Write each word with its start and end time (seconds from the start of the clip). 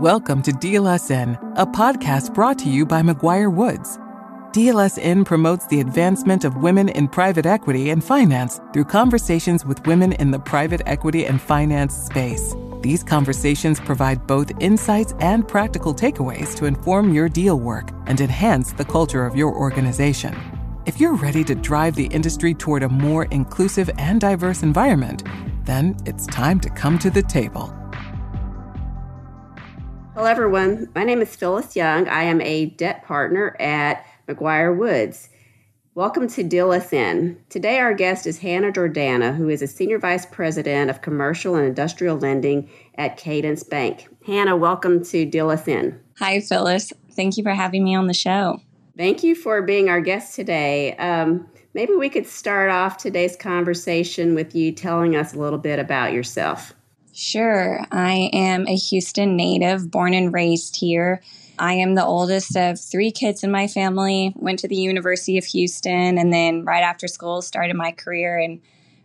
Welcome 0.00 0.40
to 0.44 0.52
Deal 0.52 0.86
Us 0.86 1.10
In, 1.10 1.34
a 1.56 1.66
podcast 1.66 2.32
brought 2.32 2.58
to 2.60 2.70
you 2.70 2.86
by 2.86 3.02
McGuire 3.02 3.52
Woods. 3.52 3.98
Deal 4.50 4.78
Us 4.78 4.96
In 4.96 5.26
promotes 5.26 5.66
the 5.66 5.80
advancement 5.80 6.46
of 6.46 6.56
women 6.56 6.88
in 6.88 7.06
private 7.06 7.44
equity 7.44 7.90
and 7.90 8.02
finance 8.02 8.62
through 8.72 8.86
conversations 8.86 9.66
with 9.66 9.86
women 9.86 10.12
in 10.12 10.30
the 10.30 10.38
private 10.38 10.80
equity 10.86 11.26
and 11.26 11.38
finance 11.38 11.94
space. 11.94 12.54
These 12.80 13.04
conversations 13.04 13.78
provide 13.78 14.26
both 14.26 14.50
insights 14.58 15.12
and 15.20 15.46
practical 15.46 15.94
takeaways 15.94 16.56
to 16.56 16.64
inform 16.64 17.12
your 17.12 17.28
deal 17.28 17.60
work 17.60 17.90
and 18.06 18.18
enhance 18.22 18.72
the 18.72 18.86
culture 18.86 19.26
of 19.26 19.36
your 19.36 19.54
organization. 19.54 20.34
If 20.86 20.98
you're 20.98 21.14
ready 21.14 21.44
to 21.44 21.54
drive 21.54 21.94
the 21.94 22.06
industry 22.06 22.54
toward 22.54 22.84
a 22.84 22.88
more 22.88 23.26
inclusive 23.26 23.90
and 23.98 24.18
diverse 24.18 24.62
environment, 24.62 25.24
then 25.66 25.94
it's 26.06 26.26
time 26.26 26.58
to 26.60 26.70
come 26.70 26.98
to 27.00 27.10
the 27.10 27.22
table. 27.22 27.76
Hello, 30.20 30.30
everyone. 30.30 30.90
My 30.94 31.02
name 31.02 31.22
is 31.22 31.34
Phyllis 31.34 31.74
Young. 31.74 32.06
I 32.06 32.24
am 32.24 32.42
a 32.42 32.66
debt 32.66 33.06
partner 33.06 33.56
at 33.58 34.04
McGuireWoods. 34.28 35.30
Welcome 35.94 36.28
to 36.28 36.42
Deal 36.42 36.72
Us 36.72 36.92
In. 36.92 37.42
Today, 37.48 37.78
our 37.78 37.94
guest 37.94 38.26
is 38.26 38.40
Hannah 38.40 38.70
Jordana, 38.70 39.34
who 39.34 39.48
is 39.48 39.62
a 39.62 39.66
Senior 39.66 39.98
Vice 39.98 40.26
President 40.26 40.90
of 40.90 41.00
Commercial 41.00 41.54
and 41.54 41.66
Industrial 41.66 42.18
Lending 42.18 42.68
at 42.96 43.16
Cadence 43.16 43.62
Bank. 43.62 44.08
Hannah, 44.26 44.58
welcome 44.58 45.02
to 45.04 45.24
Deal 45.24 45.48
Us 45.48 45.66
In. 45.66 45.98
Hi, 46.18 46.40
Phyllis. 46.40 46.92
Thank 47.16 47.38
you 47.38 47.42
for 47.42 47.54
having 47.54 47.82
me 47.82 47.94
on 47.94 48.06
the 48.06 48.12
show. 48.12 48.60
Thank 48.98 49.22
you 49.22 49.34
for 49.34 49.62
being 49.62 49.88
our 49.88 50.02
guest 50.02 50.34
today. 50.36 50.96
Um, 50.98 51.48
maybe 51.72 51.94
we 51.94 52.10
could 52.10 52.26
start 52.26 52.68
off 52.68 52.98
today's 52.98 53.36
conversation 53.36 54.34
with 54.34 54.54
you 54.54 54.70
telling 54.72 55.16
us 55.16 55.32
a 55.32 55.38
little 55.38 55.58
bit 55.58 55.78
about 55.78 56.12
yourself. 56.12 56.74
Sure. 57.12 57.84
I 57.90 58.30
am 58.32 58.66
a 58.66 58.76
Houston 58.76 59.36
native, 59.36 59.90
born 59.90 60.14
and 60.14 60.32
raised 60.32 60.76
here. 60.76 61.20
I 61.58 61.74
am 61.74 61.94
the 61.94 62.04
oldest 62.04 62.56
of 62.56 62.80
three 62.80 63.10
kids 63.10 63.44
in 63.44 63.50
my 63.50 63.66
family. 63.66 64.32
Went 64.36 64.60
to 64.60 64.68
the 64.68 64.76
University 64.76 65.36
of 65.36 65.44
Houston 65.44 66.16
and 66.16 66.32
then 66.32 66.64
right 66.64 66.82
after 66.82 67.06
school 67.06 67.42
started 67.42 67.76
my 67.76 67.92
career 67.92 68.38
in 68.38 68.62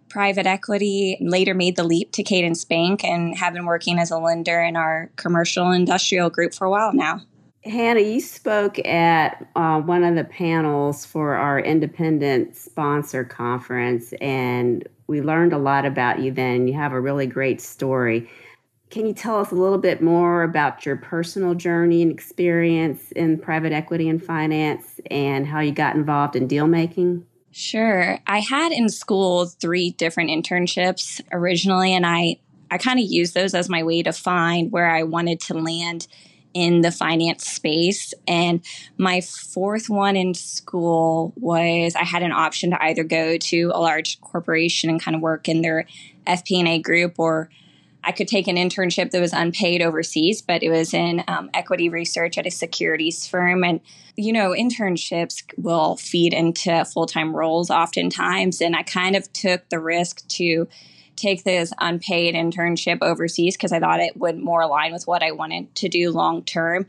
private 0.08 0.46
equity. 0.46 1.18
Later 1.20 1.54
made 1.54 1.76
the 1.76 1.84
leap 1.84 2.14
to 2.14 2.24
Cadence 2.24 2.64
Bank 2.64 3.04
and 3.04 3.38
have 3.38 3.54
been 3.54 3.66
working 3.66 4.00
as 4.00 4.12
a 4.12 4.18
lender 4.18 4.62
in 4.62 4.78
our 4.78 5.10
commercial 5.18 5.72
industrial 5.72 6.30
group 6.30 6.54
for 6.54 6.66
a 6.66 6.70
while 6.70 6.94
now. 6.94 7.22
Hannah, 7.66 8.02
you 8.02 8.22
spoke 8.22 8.78
at 8.86 9.48
uh, 9.56 9.82
one 9.82 10.04
of 10.04 10.16
the 10.16 10.24
panels 10.24 11.04
for 11.04 11.34
our 11.34 11.60
independent 11.60 12.56
sponsor 12.56 13.24
conference, 13.24 14.14
and 14.22 14.88
we 15.08 15.22
learned 15.22 15.52
a 15.52 15.58
lot 15.58 15.84
about 15.84 16.20
you 16.20 16.32
then. 16.32 16.68
You 16.68 16.76
have 16.76 16.92
a 16.92 17.02
really 17.02 17.26
great 17.26 17.60
story. 17.60 18.30
Can 18.92 19.08
you 19.08 19.14
tell 19.14 19.40
us 19.40 19.52
a 19.52 19.56
little 19.56 19.80
bit 19.80 20.00
more 20.00 20.44
about 20.44 20.86
your 20.86 20.96
personal 20.96 21.56
journey 21.56 22.04
and 22.04 22.12
experience 22.12 23.12
in 23.14 23.40
private 23.40 23.74
equity 23.74 24.08
and 24.10 24.24
finance 24.24 25.00
and 25.10 25.48
how 25.48 25.60
you 25.60 25.72
got 25.72 25.96
involved 25.96 26.36
in 26.36 26.46
deal 26.46 26.68
making? 26.68 27.26
Sure. 27.52 28.20
I 28.28 28.42
had 28.42 28.74
in 28.74 28.90
school 28.90 29.48
three 29.48 29.92
different 29.92 30.30
internships 30.30 31.20
originally, 31.32 31.94
and 31.94 32.06
I, 32.06 32.38
I 32.70 32.78
kind 32.78 33.00
of 33.00 33.06
used 33.06 33.34
those 33.34 33.56
as 33.56 33.70
my 33.70 33.82
way 33.82 34.04
to 34.04 34.14
find 34.14 34.72
where 34.72 34.90
I 34.90 35.02
wanted 35.02 35.40
to 35.42 35.56
land 35.56 36.08
in 36.56 36.82
the 36.82 36.92
finance 36.92 37.46
space. 37.46 38.14
And 38.28 38.62
my 38.98 39.22
fourth 39.22 39.90
one 39.90 40.16
in 40.16 40.34
school 40.34 41.34
was 41.36 41.96
I 41.96 42.06
had 42.06 42.24
an 42.24 42.32
option 42.32 42.72
to 42.72 42.82
either 42.82 43.04
go 43.04 43.38
to 43.38 43.72
a 43.76 43.80
large 43.80 44.20
corporation 44.22 44.90
and 44.90 45.02
kind 45.02 45.16
of 45.16 45.22
work 45.22 45.48
in 45.48 45.62
their 45.62 45.86
FP&A 46.26 46.80
group 46.80 47.20
or 47.20 47.50
I 48.06 48.12
could 48.12 48.28
take 48.28 48.48
an 48.48 48.56
internship 48.56 49.12
that 49.12 49.20
was 49.20 49.34
unpaid 49.34 49.82
overseas, 49.82 50.42
but 50.42 50.62
it 50.62 50.70
was 50.70 50.94
in 50.94 51.24
um, 51.28 51.50
equity 51.56 51.90
research 51.90 52.38
at 52.38 52.46
a 52.46 52.52
securities 52.52 53.28
firm. 53.28 53.64
And, 53.64 53.82
you 54.16 54.32
know, 54.32 54.52
internships 54.52 55.44
will 55.58 55.98
feed 55.98 56.32
into 56.32 56.86
full 56.86 57.08
time 57.08 57.36
roles 57.36 57.72
oftentimes. 57.72 58.62
And 58.62 58.76
I 58.76 58.84
kind 58.84 59.16
of 59.16 59.34
took 59.34 59.68
the 59.70 59.80
risk 59.80 60.26
to 60.30 60.68
take 61.16 61.44
this 61.44 61.74
unpaid 61.80 62.36
internship 62.36 63.00
overseas 63.02 63.56
because 63.56 63.72
I 63.72 63.80
thought 63.80 64.00
it 64.00 64.18
would 64.18 64.38
more 64.38 64.62
align 64.62 64.94
with 64.94 65.08
what 65.08 65.24
I 65.24 65.32
wanted 65.32 65.74
to 65.76 65.90
do 65.90 66.12
long 66.12 66.44
term. 66.44 66.88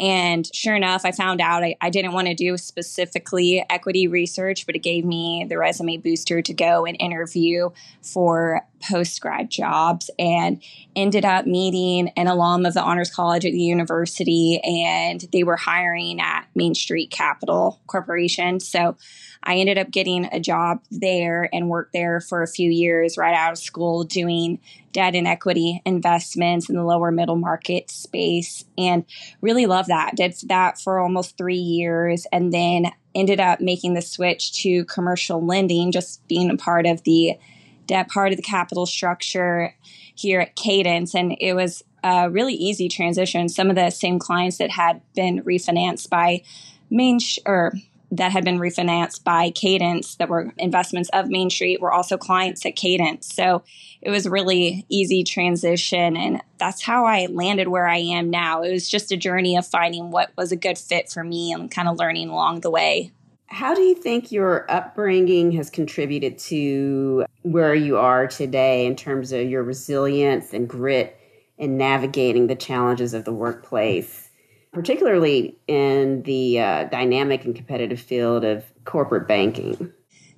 And 0.00 0.48
sure 0.54 0.74
enough, 0.74 1.04
I 1.04 1.12
found 1.12 1.40
out 1.40 1.62
I, 1.62 1.76
I 1.80 1.90
didn't 1.90 2.12
want 2.12 2.26
to 2.26 2.34
do 2.34 2.56
specifically 2.56 3.64
equity 3.70 4.08
research, 4.08 4.66
but 4.66 4.74
it 4.74 4.80
gave 4.80 5.04
me 5.04 5.46
the 5.48 5.58
resume 5.58 5.98
booster 5.98 6.42
to 6.42 6.54
go 6.54 6.86
and 6.86 6.96
interview 6.98 7.70
for 8.00 8.62
post 8.82 9.20
grad 9.20 9.50
jobs 9.50 10.10
and 10.18 10.60
ended 10.96 11.24
up 11.24 11.46
meeting 11.46 12.08
an 12.16 12.26
alum 12.26 12.66
of 12.66 12.74
the 12.74 12.82
Honors 12.82 13.10
College 13.10 13.44
at 13.44 13.52
the 13.52 13.60
university. 13.60 14.60
And 14.64 15.24
they 15.30 15.44
were 15.44 15.56
hiring 15.56 16.20
at 16.20 16.46
Main 16.54 16.74
Street 16.74 17.10
Capital 17.10 17.80
Corporation. 17.86 18.60
So 18.60 18.96
I 19.44 19.56
ended 19.56 19.78
up 19.78 19.90
getting 19.90 20.26
a 20.26 20.40
job 20.40 20.80
there 20.90 21.48
and 21.52 21.68
worked 21.68 21.92
there 21.92 22.20
for 22.20 22.42
a 22.42 22.48
few 22.48 22.70
years 22.70 23.18
right 23.18 23.34
out 23.34 23.52
of 23.52 23.58
school 23.58 24.04
doing 24.04 24.60
debt 24.92 25.14
and 25.14 25.26
equity 25.26 25.82
investments 25.84 26.68
in 26.68 26.76
the 26.76 26.84
lower 26.84 27.10
middle 27.10 27.36
market 27.36 27.90
space 27.90 28.64
and 28.78 29.04
really 29.40 29.66
love 29.66 29.86
that. 29.86 30.16
Did 30.16 30.34
that 30.44 30.78
for 30.78 30.98
almost 30.98 31.36
three 31.36 31.56
years 31.56 32.26
and 32.32 32.52
then 32.52 32.92
ended 33.14 33.40
up 33.40 33.60
making 33.60 33.94
the 33.94 34.02
switch 34.02 34.52
to 34.62 34.84
commercial 34.84 35.44
lending, 35.44 35.92
just 35.92 36.26
being 36.28 36.50
a 36.50 36.56
part 36.56 36.86
of 36.86 37.02
the 37.04 37.38
debt 37.86 38.08
part 38.08 38.32
of 38.32 38.36
the 38.36 38.42
capital 38.42 38.86
structure 38.86 39.74
here 40.14 40.40
at 40.40 40.56
Cadence. 40.56 41.14
And 41.14 41.36
it 41.40 41.54
was 41.54 41.82
a 42.04 42.30
really 42.30 42.54
easy 42.54 42.88
transition. 42.88 43.48
Some 43.48 43.70
of 43.70 43.76
the 43.76 43.90
same 43.90 44.18
clients 44.18 44.58
that 44.58 44.70
had 44.70 45.00
been 45.14 45.42
refinanced 45.42 46.08
by 46.08 46.42
Main 46.90 47.18
or 47.46 47.72
that 48.12 48.30
had 48.30 48.44
been 48.44 48.58
refinanced 48.58 49.24
by 49.24 49.50
Cadence 49.50 50.16
that 50.16 50.28
were 50.28 50.52
investments 50.58 51.08
of 51.14 51.30
Main 51.30 51.48
Street 51.48 51.80
were 51.80 51.92
also 51.92 52.18
clients 52.18 52.64
at 52.66 52.76
Cadence. 52.76 53.34
So 53.34 53.62
it 54.02 54.10
was 54.10 54.28
really 54.28 54.84
easy 54.90 55.24
transition 55.24 56.16
and 56.16 56.42
that's 56.58 56.82
how 56.82 57.06
I 57.06 57.26
landed 57.26 57.68
where 57.68 57.88
I 57.88 57.96
am 57.96 58.28
now. 58.28 58.62
It 58.62 58.70
was 58.70 58.88
just 58.88 59.10
a 59.12 59.16
journey 59.16 59.56
of 59.56 59.66
finding 59.66 60.10
what 60.10 60.30
was 60.36 60.52
a 60.52 60.56
good 60.56 60.76
fit 60.76 61.10
for 61.10 61.24
me 61.24 61.52
and 61.52 61.70
kind 61.70 61.88
of 61.88 61.98
learning 61.98 62.28
along 62.28 62.60
the 62.60 62.70
way. 62.70 63.12
How 63.46 63.74
do 63.74 63.80
you 63.80 63.94
think 63.94 64.30
your 64.30 64.70
upbringing 64.70 65.52
has 65.52 65.70
contributed 65.70 66.38
to 66.38 67.24
where 67.42 67.74
you 67.74 67.96
are 67.96 68.26
today 68.26 68.84
in 68.86 68.94
terms 68.94 69.32
of 69.32 69.48
your 69.48 69.62
resilience 69.62 70.52
and 70.52 70.68
grit 70.68 71.18
in 71.56 71.78
navigating 71.78 72.46
the 72.46 72.56
challenges 72.56 73.14
of 73.14 73.24
the 73.24 73.32
workplace? 73.32 74.21
Particularly 74.72 75.56
in 75.68 76.22
the 76.22 76.60
uh, 76.60 76.84
dynamic 76.84 77.44
and 77.44 77.54
competitive 77.54 78.00
field 78.00 78.44
of 78.44 78.64
corporate 78.84 79.28
banking? 79.28 79.92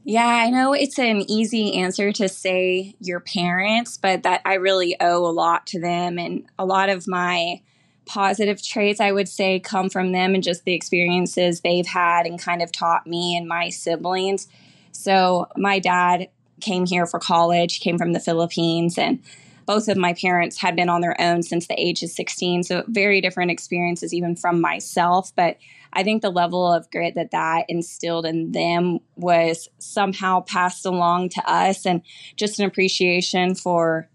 Yeah, 0.04 0.26
I 0.26 0.50
know 0.50 0.74
it's 0.74 0.98
an 0.98 1.28
easy 1.30 1.74
answer 1.80 2.12
to 2.12 2.28
say 2.28 2.94
your 3.00 3.20
parents, 3.20 3.96
but 3.96 4.22
that 4.24 4.42
I 4.44 4.54
really 4.54 5.00
owe 5.00 5.24
a 5.24 5.32
lot 5.32 5.66
to 5.68 5.80
them. 5.80 6.18
And 6.18 6.46
a 6.58 6.66
lot 6.66 6.90
of 6.90 7.08
my 7.08 7.62
positive 8.04 8.62
traits, 8.62 9.00
I 9.00 9.12
would 9.12 9.28
say, 9.28 9.60
come 9.60 9.88
from 9.88 10.12
them 10.12 10.34
and 10.34 10.42
just 10.42 10.64
the 10.64 10.74
experiences 10.74 11.60
they've 11.60 11.86
had 11.86 12.26
and 12.26 12.38
kind 12.38 12.60
of 12.60 12.70
taught 12.70 13.06
me 13.06 13.34
and 13.34 13.48
my 13.48 13.70
siblings. 13.70 14.46
So, 14.92 15.48
my 15.56 15.78
dad 15.78 16.28
came 16.60 16.84
here 16.86 17.06
for 17.06 17.18
college, 17.18 17.80
came 17.80 17.96
from 17.96 18.12
the 18.12 18.20
Philippines, 18.20 18.98
and 18.98 19.22
both 19.66 19.88
of 19.88 19.96
my 19.96 20.14
parents 20.14 20.60
had 20.60 20.76
been 20.76 20.88
on 20.88 21.00
their 21.00 21.20
own 21.20 21.42
since 21.42 21.66
the 21.66 21.80
age 21.80 22.02
of 22.02 22.10
16. 22.10 22.62
So, 22.64 22.84
very 22.88 23.20
different 23.20 23.50
experiences, 23.50 24.12
even 24.12 24.36
from 24.36 24.60
myself. 24.60 25.32
But 25.34 25.58
I 25.92 26.02
think 26.02 26.22
the 26.22 26.30
level 26.30 26.72
of 26.72 26.90
grit 26.90 27.14
that 27.14 27.30
that 27.30 27.66
instilled 27.68 28.26
in 28.26 28.52
them 28.52 28.98
was 29.16 29.68
somehow 29.78 30.40
passed 30.40 30.84
along 30.84 31.30
to 31.30 31.50
us, 31.50 31.86
and 31.86 32.02
just 32.36 32.58
an 32.58 32.66
appreciation 32.66 33.54
for 33.54 34.08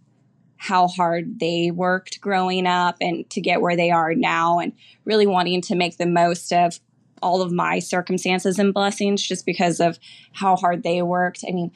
how 0.58 0.88
hard 0.88 1.40
they 1.40 1.72
worked 1.72 2.20
growing 2.20 2.68
up 2.68 2.98
and 3.00 3.30
to 3.30 3.40
get 3.40 3.62
where 3.62 3.78
they 3.78 3.92
are 3.92 4.14
now, 4.14 4.60
and 4.60 4.74
really 5.06 5.28
wanting 5.28 5.62
to 5.62 5.76
make 5.76 5.98
the 5.98 6.06
most 6.06 6.52
of 6.52 6.80
all 7.22 7.42
of 7.42 7.52
my 7.52 7.80
circumstances 7.80 8.60
and 8.60 8.74
blessings 8.74 9.22
just 9.22 9.46
because 9.46 9.80
of 9.80 10.00
how 10.34 10.56
hard 10.56 10.84
they 10.84 11.02
worked. 11.02 11.44
I 11.48 11.52
mean, 11.52 11.72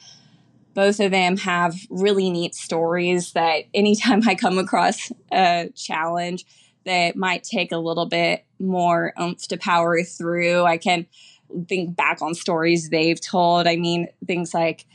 both 0.74 1.00
of 1.00 1.12
them 1.12 1.36
have 1.38 1.76
really 1.88 2.30
neat 2.30 2.54
stories 2.54 3.32
that 3.32 3.64
anytime 3.72 4.26
I 4.28 4.34
come 4.34 4.58
across 4.58 5.10
a 5.32 5.70
challenge 5.74 6.44
that 6.84 7.16
might 7.16 7.44
take 7.44 7.72
a 7.72 7.78
little 7.78 8.06
bit 8.06 8.44
more 8.58 9.14
oomph 9.20 9.46
to 9.48 9.56
power 9.56 10.02
through, 10.02 10.64
I 10.64 10.76
can 10.76 11.06
think 11.68 11.96
back 11.96 12.20
on 12.20 12.34
stories 12.34 12.90
they've 12.90 13.20
told. 13.20 13.66
I 13.66 13.76
mean, 13.76 14.08
things 14.26 14.52
like 14.52 14.86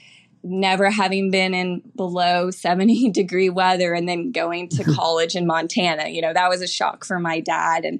never 0.44 0.90
having 0.90 1.31
been 1.31 1.54
in 1.54 1.81
below 1.96 2.52
70 2.52 3.12
degree 3.12 3.50
weather 3.50 3.94
and 3.94 4.08
then 4.08 4.31
going 4.31 4.70
to 4.70 4.84
college 4.96 5.36
in 5.36 5.48
Montana. 5.48 6.10
You 6.10 6.22
know, 6.22 6.34
that 6.34 6.50
was 6.50 6.62
a 6.62 6.68
shock 6.68 7.06
for 7.06 7.20
my 7.20 7.40
dad 7.40 7.86
and 7.86 8.00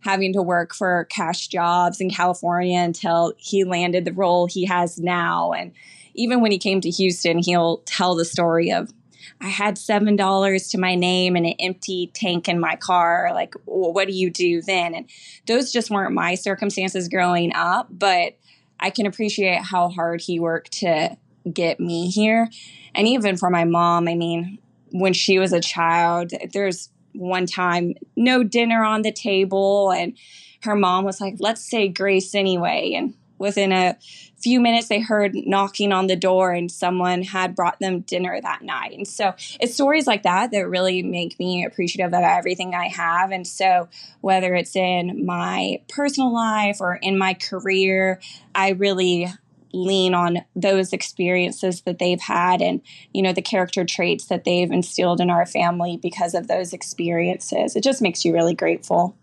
having 0.00 0.32
to 0.32 0.42
work 0.42 0.74
for 0.74 1.06
cash 1.10 1.48
jobs 1.48 2.00
in 2.00 2.10
California 2.10 2.78
until 2.78 3.34
he 3.36 3.64
landed 3.64 4.04
the 4.04 4.12
role 4.12 4.46
he 4.46 4.64
has 4.64 4.98
now. 4.98 5.52
And 5.52 5.72
even 6.14 6.40
when 6.40 6.52
he 6.52 6.58
came 6.58 6.80
to 6.80 6.90
Houston, 6.90 7.38
he'll 7.38 7.78
tell 7.78 8.14
the 8.14 8.24
story 8.24 8.70
of 8.70 8.92
I 9.40 9.48
had 9.48 9.76
$7 9.76 10.70
to 10.70 10.78
my 10.78 10.94
name 10.94 11.34
and 11.34 11.46
an 11.46 11.54
empty 11.58 12.10
tank 12.12 12.48
in 12.48 12.60
my 12.60 12.76
car. 12.76 13.30
Like, 13.32 13.54
well, 13.64 13.92
what 13.92 14.06
do 14.06 14.14
you 14.14 14.30
do 14.30 14.60
then? 14.60 14.94
And 14.94 15.08
those 15.46 15.72
just 15.72 15.90
weren't 15.90 16.12
my 16.12 16.34
circumstances 16.34 17.08
growing 17.08 17.54
up, 17.54 17.88
but 17.90 18.36
I 18.78 18.90
can 18.90 19.06
appreciate 19.06 19.62
how 19.62 19.88
hard 19.88 20.20
he 20.20 20.40
worked 20.40 20.72
to 20.80 21.16
get 21.50 21.80
me 21.80 22.10
here. 22.10 22.48
And 22.94 23.08
even 23.08 23.36
for 23.36 23.48
my 23.48 23.64
mom, 23.64 24.08
I 24.08 24.14
mean, 24.14 24.58
when 24.90 25.12
she 25.12 25.38
was 25.38 25.52
a 25.52 25.60
child, 25.60 26.32
there's 26.52 26.90
one 27.12 27.46
time 27.46 27.94
no 28.16 28.42
dinner 28.42 28.84
on 28.84 29.02
the 29.02 29.12
table 29.12 29.90
and 29.90 30.16
her 30.62 30.76
mom 30.76 31.04
was 31.04 31.20
like, 31.20 31.36
let's 31.38 31.68
say 31.68 31.88
grace 31.88 32.34
anyway. 32.34 32.92
And 32.94 33.14
within 33.40 33.72
a 33.72 33.96
few 34.36 34.60
minutes, 34.60 34.88
they 34.88 35.00
heard 35.00 35.34
knocking 35.34 35.92
on 35.92 36.06
the 36.06 36.14
door 36.14 36.52
and 36.52 36.70
someone 36.70 37.22
had 37.22 37.56
brought 37.56 37.80
them 37.80 38.00
dinner 38.00 38.38
that 38.40 38.62
night. 38.62 38.96
And 38.96 39.08
so 39.08 39.34
it's 39.58 39.74
stories 39.74 40.06
like 40.06 40.22
that 40.22 40.52
that 40.52 40.68
really 40.68 41.02
make 41.02 41.38
me 41.38 41.64
appreciative 41.64 42.12
of 42.12 42.22
everything 42.22 42.74
I 42.74 42.88
have. 42.88 43.32
And 43.32 43.46
so 43.46 43.88
whether 44.20 44.54
it's 44.54 44.76
in 44.76 45.24
my 45.24 45.80
personal 45.88 46.32
life 46.32 46.76
or 46.80 46.96
in 46.96 47.18
my 47.18 47.34
career, 47.34 48.20
I 48.54 48.70
really 48.70 49.26
lean 49.72 50.14
on 50.14 50.38
those 50.54 50.92
experiences 50.92 51.82
that 51.82 51.98
they've 51.98 52.20
had 52.20 52.60
and 52.60 52.80
you 53.12 53.22
know 53.22 53.32
the 53.32 53.40
character 53.40 53.84
traits 53.84 54.26
that 54.26 54.42
they've 54.42 54.72
instilled 54.72 55.20
in 55.20 55.30
our 55.30 55.46
family 55.46 55.96
because 55.96 56.34
of 56.34 56.48
those 56.48 56.72
experiences 56.72 57.76
it 57.76 57.84
just 57.84 58.02
makes 58.02 58.24
you 58.24 58.32
really 58.32 58.52
grateful 58.52 59.14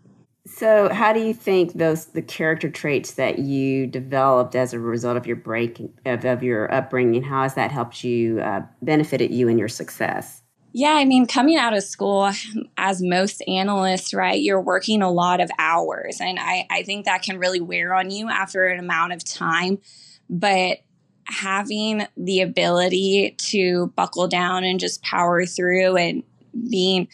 so, 0.58 0.88
how 0.92 1.12
do 1.12 1.20
you 1.20 1.32
think 1.32 1.74
those 1.74 2.06
the 2.06 2.22
character 2.22 2.68
traits 2.68 3.12
that 3.12 3.38
you 3.38 3.86
developed 3.86 4.56
as 4.56 4.72
a 4.72 4.80
result 4.80 5.16
of 5.16 5.24
your 5.24 5.36
break 5.36 5.80
of, 6.04 6.24
of 6.24 6.42
your 6.42 6.72
upbringing? 6.74 7.22
How 7.22 7.42
has 7.42 7.54
that 7.54 7.70
helped 7.70 8.02
you 8.02 8.40
uh, 8.40 8.62
benefited 8.82 9.30
you 9.30 9.46
in 9.46 9.56
your 9.56 9.68
success? 9.68 10.42
Yeah, 10.72 10.94
I 10.94 11.04
mean, 11.04 11.26
coming 11.26 11.56
out 11.56 11.76
of 11.76 11.84
school, 11.84 12.30
as 12.76 13.00
most 13.00 13.40
analysts, 13.46 14.12
right, 14.12 14.40
you're 14.40 14.60
working 14.60 15.00
a 15.00 15.10
lot 15.10 15.40
of 15.40 15.48
hours, 15.60 16.20
and 16.20 16.38
I 16.40 16.66
I 16.70 16.82
think 16.82 17.04
that 17.04 17.22
can 17.22 17.38
really 17.38 17.60
wear 17.60 17.94
on 17.94 18.10
you 18.10 18.28
after 18.28 18.66
an 18.66 18.80
amount 18.80 19.12
of 19.12 19.24
time. 19.24 19.78
But 20.28 20.78
having 21.24 22.06
the 22.16 22.40
ability 22.40 23.36
to 23.38 23.92
buckle 23.94 24.26
down 24.26 24.64
and 24.64 24.80
just 24.80 25.02
power 25.02 25.46
through 25.46 25.96
and 25.96 26.22
being 26.70 27.08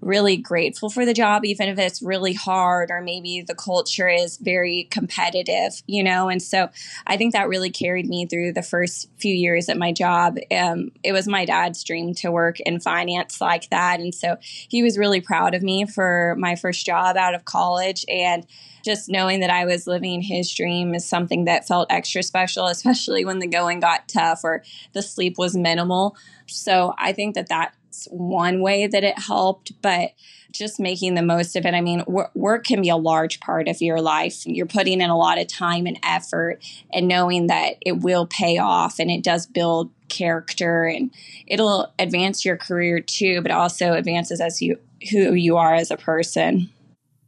really 0.00 0.36
grateful 0.36 0.90
for 0.90 1.04
the 1.04 1.14
job, 1.14 1.44
even 1.44 1.68
if 1.68 1.78
it's 1.78 2.02
really 2.02 2.32
hard 2.32 2.90
or 2.90 3.00
maybe 3.00 3.42
the 3.42 3.54
culture 3.54 4.08
is 4.08 4.36
very 4.36 4.86
competitive, 4.90 5.82
you 5.86 6.04
know? 6.04 6.28
And 6.28 6.40
so 6.40 6.68
I 7.06 7.16
think 7.16 7.32
that 7.32 7.48
really 7.48 7.70
carried 7.70 8.06
me 8.06 8.26
through 8.26 8.52
the 8.52 8.62
first 8.62 9.08
few 9.18 9.34
years 9.34 9.68
at 9.68 9.76
my 9.76 9.92
job. 9.92 10.36
Um, 10.52 10.92
it 11.02 11.12
was 11.12 11.26
my 11.26 11.44
dad's 11.44 11.82
dream 11.82 12.14
to 12.14 12.30
work 12.30 12.60
in 12.60 12.80
finance 12.80 13.40
like 13.40 13.70
that. 13.70 13.98
And 13.98 14.14
so 14.14 14.36
he 14.40 14.82
was 14.82 14.98
really 14.98 15.20
proud 15.20 15.54
of 15.54 15.62
me 15.62 15.84
for 15.84 16.36
my 16.38 16.54
first 16.54 16.86
job 16.86 17.16
out 17.16 17.34
of 17.34 17.44
college. 17.44 18.04
And 18.08 18.46
just 18.84 19.08
knowing 19.08 19.40
that 19.40 19.50
I 19.50 19.64
was 19.64 19.86
living 19.86 20.22
his 20.22 20.52
dream 20.52 20.94
is 20.94 21.04
something 21.04 21.44
that 21.46 21.66
felt 21.66 21.90
extra 21.90 22.22
special, 22.22 22.66
especially 22.66 23.24
when 23.24 23.40
the 23.40 23.48
going 23.48 23.80
got 23.80 24.08
tough 24.08 24.44
or 24.44 24.62
the 24.92 25.02
sleep 25.02 25.36
was 25.38 25.56
minimal. 25.56 26.16
So 26.46 26.94
I 26.96 27.12
think 27.12 27.34
that 27.34 27.48
that 27.48 27.74
one 28.10 28.60
way 28.60 28.86
that 28.86 29.02
it 29.02 29.18
helped, 29.18 29.72
but 29.82 30.12
just 30.52 30.80
making 30.80 31.14
the 31.14 31.22
most 31.22 31.56
of 31.56 31.66
it. 31.66 31.74
I 31.74 31.80
mean, 31.80 32.04
work, 32.06 32.30
work 32.34 32.64
can 32.64 32.80
be 32.80 32.88
a 32.88 32.96
large 32.96 33.40
part 33.40 33.68
of 33.68 33.80
your 33.80 34.00
life. 34.00 34.46
You're 34.46 34.66
putting 34.66 35.00
in 35.00 35.10
a 35.10 35.16
lot 35.16 35.38
of 35.38 35.46
time 35.46 35.86
and 35.86 35.98
effort, 36.02 36.62
and 36.92 37.08
knowing 37.08 37.48
that 37.48 37.74
it 37.84 37.98
will 37.98 38.26
pay 38.26 38.58
off 38.58 38.98
and 38.98 39.10
it 39.10 39.22
does 39.22 39.46
build 39.46 39.90
character 40.08 40.86
and 40.86 41.10
it'll 41.46 41.92
advance 41.98 42.44
your 42.44 42.56
career 42.56 43.00
too, 43.00 43.42
but 43.42 43.50
also 43.50 43.92
advances 43.92 44.40
as 44.40 44.62
you 44.62 44.78
who 45.10 45.34
you 45.34 45.56
are 45.56 45.74
as 45.74 45.90
a 45.90 45.96
person. 45.96 46.70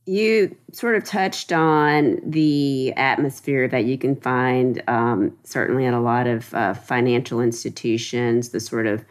You 0.06 0.56
sort 0.72 0.96
of 0.96 1.04
touched 1.04 1.52
on 1.52 2.18
the 2.24 2.92
atmosphere 2.94 3.68
that 3.68 3.84
you 3.84 3.96
can 3.96 4.16
find 4.16 4.82
um, 4.88 5.36
certainly 5.44 5.86
at 5.86 5.94
a 5.94 6.00
lot 6.00 6.26
of 6.26 6.52
uh, 6.52 6.74
financial 6.74 7.40
institutions, 7.40 8.48
the 8.48 8.58
sort 8.58 8.86
of 8.86 9.04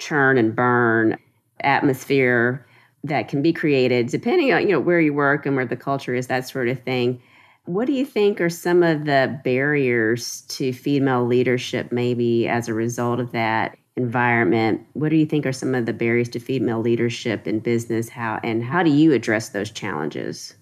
churn 0.00 0.36
and 0.36 0.56
burn 0.56 1.16
atmosphere 1.62 2.66
that 3.04 3.28
can 3.28 3.42
be 3.42 3.52
created 3.52 4.08
depending 4.08 4.52
on 4.52 4.62
you 4.62 4.68
know 4.68 4.80
where 4.80 5.00
you 5.00 5.14
work 5.14 5.46
and 5.46 5.56
where 5.56 5.66
the 5.66 5.76
culture 5.76 6.14
is 6.14 6.26
that 6.26 6.48
sort 6.48 6.68
of 6.68 6.82
thing. 6.82 7.20
What 7.66 7.86
do 7.86 7.92
you 7.92 8.04
think 8.04 8.40
are 8.40 8.50
some 8.50 8.82
of 8.82 9.04
the 9.04 9.40
barriers 9.44 10.40
to 10.48 10.72
female 10.72 11.24
leadership 11.24 11.92
maybe 11.92 12.48
as 12.48 12.68
a 12.68 12.74
result 12.74 13.20
of 13.20 13.32
that 13.32 13.76
environment? 13.96 14.84
What 14.94 15.10
do 15.10 15.16
you 15.16 15.26
think 15.26 15.46
are 15.46 15.52
some 15.52 15.74
of 15.74 15.86
the 15.86 15.92
barriers 15.92 16.28
to 16.30 16.40
female 16.40 16.80
leadership 16.80 17.46
in 17.46 17.60
business? 17.60 18.08
How 18.08 18.40
and 18.42 18.64
how 18.64 18.82
do 18.82 18.90
you 18.90 19.12
address 19.12 19.50
those 19.50 19.70
challenges? 19.70 20.54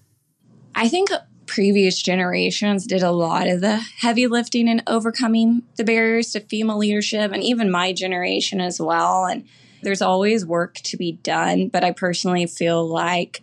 I 0.75 0.87
think 0.87 1.09
previous 1.49 2.01
generations 2.01 2.85
did 2.85 3.01
a 3.01 3.11
lot 3.11 3.47
of 3.47 3.59
the 3.59 3.77
heavy 3.77 4.27
lifting 4.27 4.69
and 4.69 4.83
overcoming 4.85 5.63
the 5.75 5.83
barriers 5.83 6.31
to 6.31 6.39
female 6.39 6.77
leadership, 6.77 7.31
and 7.31 7.43
even 7.43 7.71
my 7.71 7.91
generation 7.91 8.61
as 8.61 8.79
well. 8.79 9.25
And 9.25 9.45
there's 9.81 10.01
always 10.01 10.45
work 10.45 10.75
to 10.75 10.95
be 10.95 11.13
done, 11.13 11.67
but 11.69 11.83
I 11.83 11.91
personally 11.91 12.45
feel 12.45 12.87
like 12.87 13.41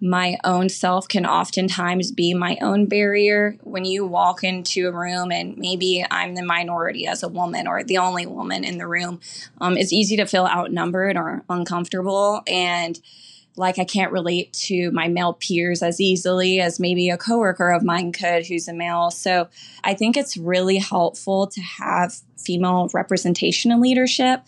my 0.00 0.38
own 0.44 0.68
self 0.68 1.08
can 1.08 1.26
oftentimes 1.26 2.12
be 2.12 2.32
my 2.32 2.56
own 2.62 2.86
barrier. 2.86 3.56
When 3.62 3.84
you 3.84 4.06
walk 4.06 4.44
into 4.44 4.88
a 4.88 4.92
room 4.92 5.30
and 5.30 5.58
maybe 5.58 6.04
I'm 6.10 6.36
the 6.36 6.42
minority 6.42 7.06
as 7.06 7.22
a 7.22 7.28
woman 7.28 7.66
or 7.66 7.82
the 7.82 7.98
only 7.98 8.26
woman 8.26 8.64
in 8.64 8.78
the 8.78 8.86
room, 8.86 9.20
um, 9.60 9.76
it's 9.76 9.92
easy 9.92 10.16
to 10.16 10.26
feel 10.26 10.46
outnumbered 10.46 11.16
or 11.16 11.42
uncomfortable. 11.50 12.42
And 12.46 12.98
like 13.56 13.78
I 13.78 13.84
can't 13.84 14.12
relate 14.12 14.52
to 14.64 14.90
my 14.92 15.08
male 15.08 15.34
peers 15.34 15.82
as 15.82 16.00
easily 16.00 16.60
as 16.60 16.80
maybe 16.80 17.10
a 17.10 17.18
coworker 17.18 17.70
of 17.70 17.82
mine 17.82 18.12
could 18.12 18.46
who's 18.46 18.68
a 18.68 18.72
male. 18.72 19.10
So 19.10 19.48
I 19.84 19.94
think 19.94 20.16
it's 20.16 20.36
really 20.36 20.78
helpful 20.78 21.46
to 21.48 21.60
have 21.60 22.14
female 22.38 22.88
representation 22.94 23.70
in 23.70 23.80
leadership 23.80 24.42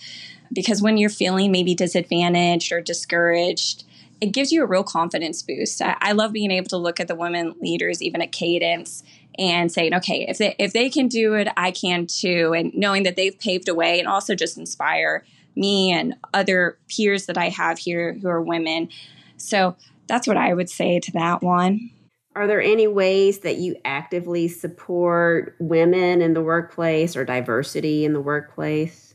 because 0.53 0.83
when 0.83 0.97
you're 0.97 1.11
feeling 1.11 1.51
maybe 1.51 1.75
disadvantaged 1.75 2.73
or 2.73 2.81
discouraged, 2.81 3.85
it 4.21 4.33
gives 4.33 4.53
you 4.53 4.63
a 4.63 4.67
real 4.67 4.85
confidence 4.85 5.43
boost. 5.43 5.83
I, 5.83 5.97
I 6.01 6.13
love 6.13 6.33
being 6.33 6.51
able 6.51 6.69
to 6.69 6.77
look 6.77 7.01
at 7.01 7.09
the 7.09 7.15
women 7.15 7.55
leaders, 7.61 8.01
even 8.01 8.23
at 8.23 8.31
Cadence, 8.31 9.03
and 9.39 9.73
saying, 9.73 9.95
okay, 9.95 10.27
if 10.29 10.39
they 10.39 10.55
if 10.59 10.73
they 10.73 10.91
can 10.91 11.09
do 11.09 11.35
it, 11.35 11.49
I 11.57 11.71
can 11.71 12.07
too. 12.07 12.55
And 12.55 12.73
knowing 12.75 13.03
that 13.03 13.17
they've 13.17 13.37
paved 13.39 13.69
a 13.69 13.75
way 13.75 13.99
and 13.99 14.07
also 14.07 14.35
just 14.35 14.59
inspire 14.59 15.25
me 15.57 15.93
and 15.93 16.15
other 16.35 16.79
peers 16.89 17.27
that 17.27 17.39
I 17.39 17.49
have 17.49 17.79
here 17.79 18.15
who 18.21 18.29
are 18.29 18.41
women. 18.41 18.89
So 19.37 19.77
that's 20.07 20.27
what 20.27 20.37
I 20.37 20.55
would 20.55 20.71
say 20.71 21.01
to 21.01 21.13
that 21.13 21.43
one. 21.43 21.91
Are 22.35 22.47
there 22.47 22.63
any 22.63 22.87
ways 22.87 23.41
that 23.41 23.56
you 23.56 23.77
actively 23.85 24.49
support 24.49 25.55
women 25.61 26.23
in 26.23 26.32
the 26.32 26.43
workplace 26.43 27.15
or 27.15 27.25
diversity 27.25 28.05
in 28.05 28.15
the 28.15 28.21
workplace? 28.21 29.15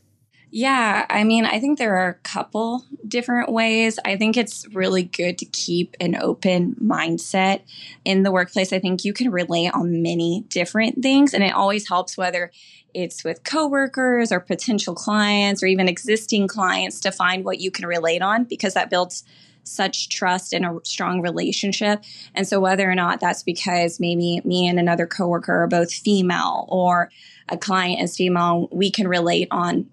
Yeah, 0.50 1.04
I 1.10 1.24
mean, 1.24 1.44
I 1.44 1.60
think 1.60 1.78
there 1.78 1.96
are 1.96 2.08
a 2.08 2.28
couple 2.28 2.84
different 3.06 3.52
ways. 3.52 3.98
I 4.04 4.16
think 4.16 4.36
it's 4.36 4.66
really 4.72 5.02
good 5.02 5.36
to 5.38 5.44
keep 5.44 5.94
an 6.00 6.16
open 6.16 6.74
mindset 6.82 7.62
in 8.04 8.22
the 8.22 8.30
workplace. 8.30 8.72
I 8.72 8.78
think 8.78 9.04
you 9.04 9.12
can 9.12 9.30
relate 9.30 9.72
on 9.74 10.00
many 10.00 10.46
different 10.48 11.02
things, 11.02 11.34
and 11.34 11.44
it 11.44 11.52
always 11.52 11.88
helps 11.88 12.16
whether 12.16 12.50
it's 12.94 13.24
with 13.24 13.44
coworkers 13.44 14.32
or 14.32 14.40
potential 14.40 14.94
clients 14.94 15.62
or 15.62 15.66
even 15.66 15.88
existing 15.88 16.48
clients 16.48 17.00
to 17.00 17.12
find 17.12 17.44
what 17.44 17.60
you 17.60 17.70
can 17.70 17.86
relate 17.86 18.22
on 18.22 18.44
because 18.44 18.74
that 18.74 18.90
builds 18.90 19.24
such 19.64 20.08
trust 20.08 20.52
and 20.52 20.64
a 20.64 20.78
strong 20.82 21.20
relationship. 21.20 22.02
And 22.34 22.48
so 22.48 22.58
whether 22.58 22.90
or 22.90 22.94
not 22.94 23.20
that's 23.20 23.42
because 23.42 24.00
maybe 24.00 24.40
me 24.44 24.66
and 24.66 24.78
another 24.78 25.06
coworker 25.06 25.62
are 25.62 25.66
both 25.66 25.92
female 25.92 26.66
or 26.68 27.10
a 27.48 27.56
client 27.56 28.02
is 28.02 28.16
female, 28.16 28.68
we 28.72 28.90
can 28.90 29.06
relate 29.06 29.48
on 29.50 29.88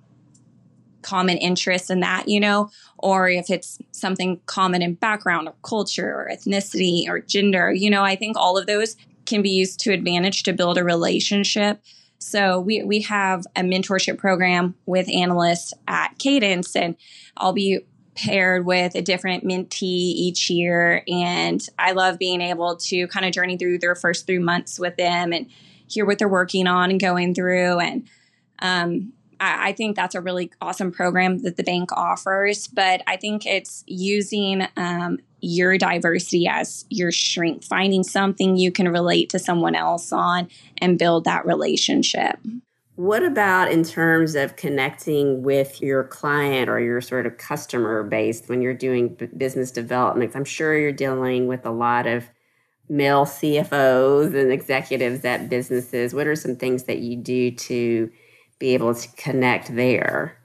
common 1.02 1.38
interests 1.38 1.90
in 1.90 2.00
that, 2.00 2.28
you 2.28 2.40
know, 2.40 2.70
or 2.98 3.30
if 3.30 3.50
it's 3.50 3.78
something 3.92 4.40
common 4.48 4.82
in 4.82 4.96
background 4.96 5.48
or 5.48 5.54
culture 5.62 6.10
or 6.10 6.30
ethnicity 6.32 7.08
or 7.08 7.20
gender, 7.20 7.72
you 7.72 7.90
know, 7.90 8.04
I 8.04 8.16
think 8.16 8.38
all 8.38 8.58
of 8.58 8.66
those 8.66 8.96
can 9.26 9.42
be 9.42 9.50
used 9.50 9.80
to 9.82 9.92
advantage 9.92 10.44
to 10.44 10.54
build 10.54 10.78
a 10.78 10.84
relationship 10.84 11.80
so 12.20 12.60
we 12.60 12.84
we 12.84 13.02
have 13.02 13.46
a 13.56 13.62
mentorship 13.62 14.18
program 14.18 14.76
with 14.86 15.10
analysts 15.10 15.74
at 15.88 16.18
Cadence, 16.18 16.76
and 16.76 16.96
I'll 17.38 17.54
be 17.54 17.82
paired 18.16 18.66
with 18.66 18.96
a 18.96 19.02
different 19.02 19.44
mentee 19.44 19.84
each 19.84 20.50
year. 20.50 21.04
And 21.08 21.62
I 21.78 21.92
love 21.92 22.18
being 22.18 22.42
able 22.42 22.78
to 22.78 23.08
kind 23.08 23.26
of 23.26 23.34
journey 23.34 23.58
through 23.58 23.80
their 23.80 23.96
first 23.96 24.26
three 24.26 24.40
months 24.40 24.80
with 24.80 24.96
them 24.96 25.34
and 25.34 25.48
hear 25.88 26.06
what 26.06 26.18
they're 26.18 26.28
working 26.28 26.66
on 26.66 26.92
and 26.92 27.00
going 27.00 27.36
through. 27.36 27.80
And 27.80 28.08
um, 28.60 29.14
I, 29.40 29.70
I 29.70 29.72
think 29.74 29.96
that's 29.96 30.16
a 30.16 30.22
really 30.22 30.52
awesome 30.62 30.92
program 30.92 31.40
that 31.40 31.58
the 31.58 31.64
bank 31.64 31.92
offers. 31.92 32.68
But 32.68 33.02
I 33.08 33.18
think 33.18 33.46
it's 33.46 33.84
using 33.88 34.68
um, 34.78 35.20
your 35.42 35.78
diversity 35.78 36.48
as 36.48 36.86
your 36.90 37.12
strength, 37.12 37.66
finding 37.66 38.04
something 38.04 38.58
you 38.58 38.72
can 38.72 38.88
relate 38.88 39.30
to 39.30 39.40
someone 39.40 39.76
else 39.76 40.12
on 40.12 40.50
and 40.80 40.98
build 40.98 41.26
that 41.26 41.46
relationship. 41.46 42.40
What 42.96 43.24
about 43.24 43.72
in 43.72 43.84
terms 43.84 44.36
of 44.36 44.56
connecting 44.56 45.44
with 45.44 45.82
your 45.82 46.06
client 46.06 46.70
or 46.70 46.80
your 46.80 47.02
sort 47.02 47.26
of 47.26 47.38
customer 47.38 48.04
base 48.04 48.44
when 48.48 48.62
you're 48.62 48.74
doing 48.74 49.18
business 49.36 49.70
development? 49.70 50.34
I'm 50.34 50.46
sure 50.46 50.78
you're 50.78 50.94
dealing 50.94 51.48
with 51.48 51.66
a 51.66 51.72
lot 51.72 52.08
of 52.08 52.30
male 52.88 53.26
CFOs 53.26 54.34
and 54.34 54.52
executives 54.52 55.26
at 55.26 55.50
businesses. 55.50 56.14
What 56.14 56.28
are 56.28 56.36
some 56.36 56.56
things 56.56 56.84
that 56.84 57.00
you 57.00 57.18
do 57.18 57.52
to 57.52 58.12
be 58.60 58.74
able 58.74 58.94
to 58.94 59.08
connect 59.16 59.76
there? 59.76 60.38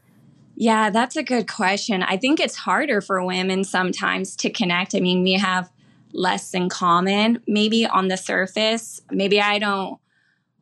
Yeah, 0.56 0.90
that's 0.90 1.16
a 1.16 1.22
good 1.22 1.48
question. 1.48 2.02
I 2.02 2.16
think 2.16 2.38
it's 2.38 2.56
harder 2.56 3.00
for 3.00 3.24
women 3.24 3.64
sometimes 3.64 4.36
to 4.36 4.50
connect. 4.50 4.94
I 4.94 5.00
mean, 5.00 5.22
we 5.22 5.32
have 5.32 5.70
less 6.12 6.52
in 6.52 6.68
common, 6.68 7.42
maybe 7.46 7.86
on 7.86 8.08
the 8.08 8.16
surface. 8.16 9.00
Maybe 9.10 9.40
I 9.40 9.58
don't 9.58 9.98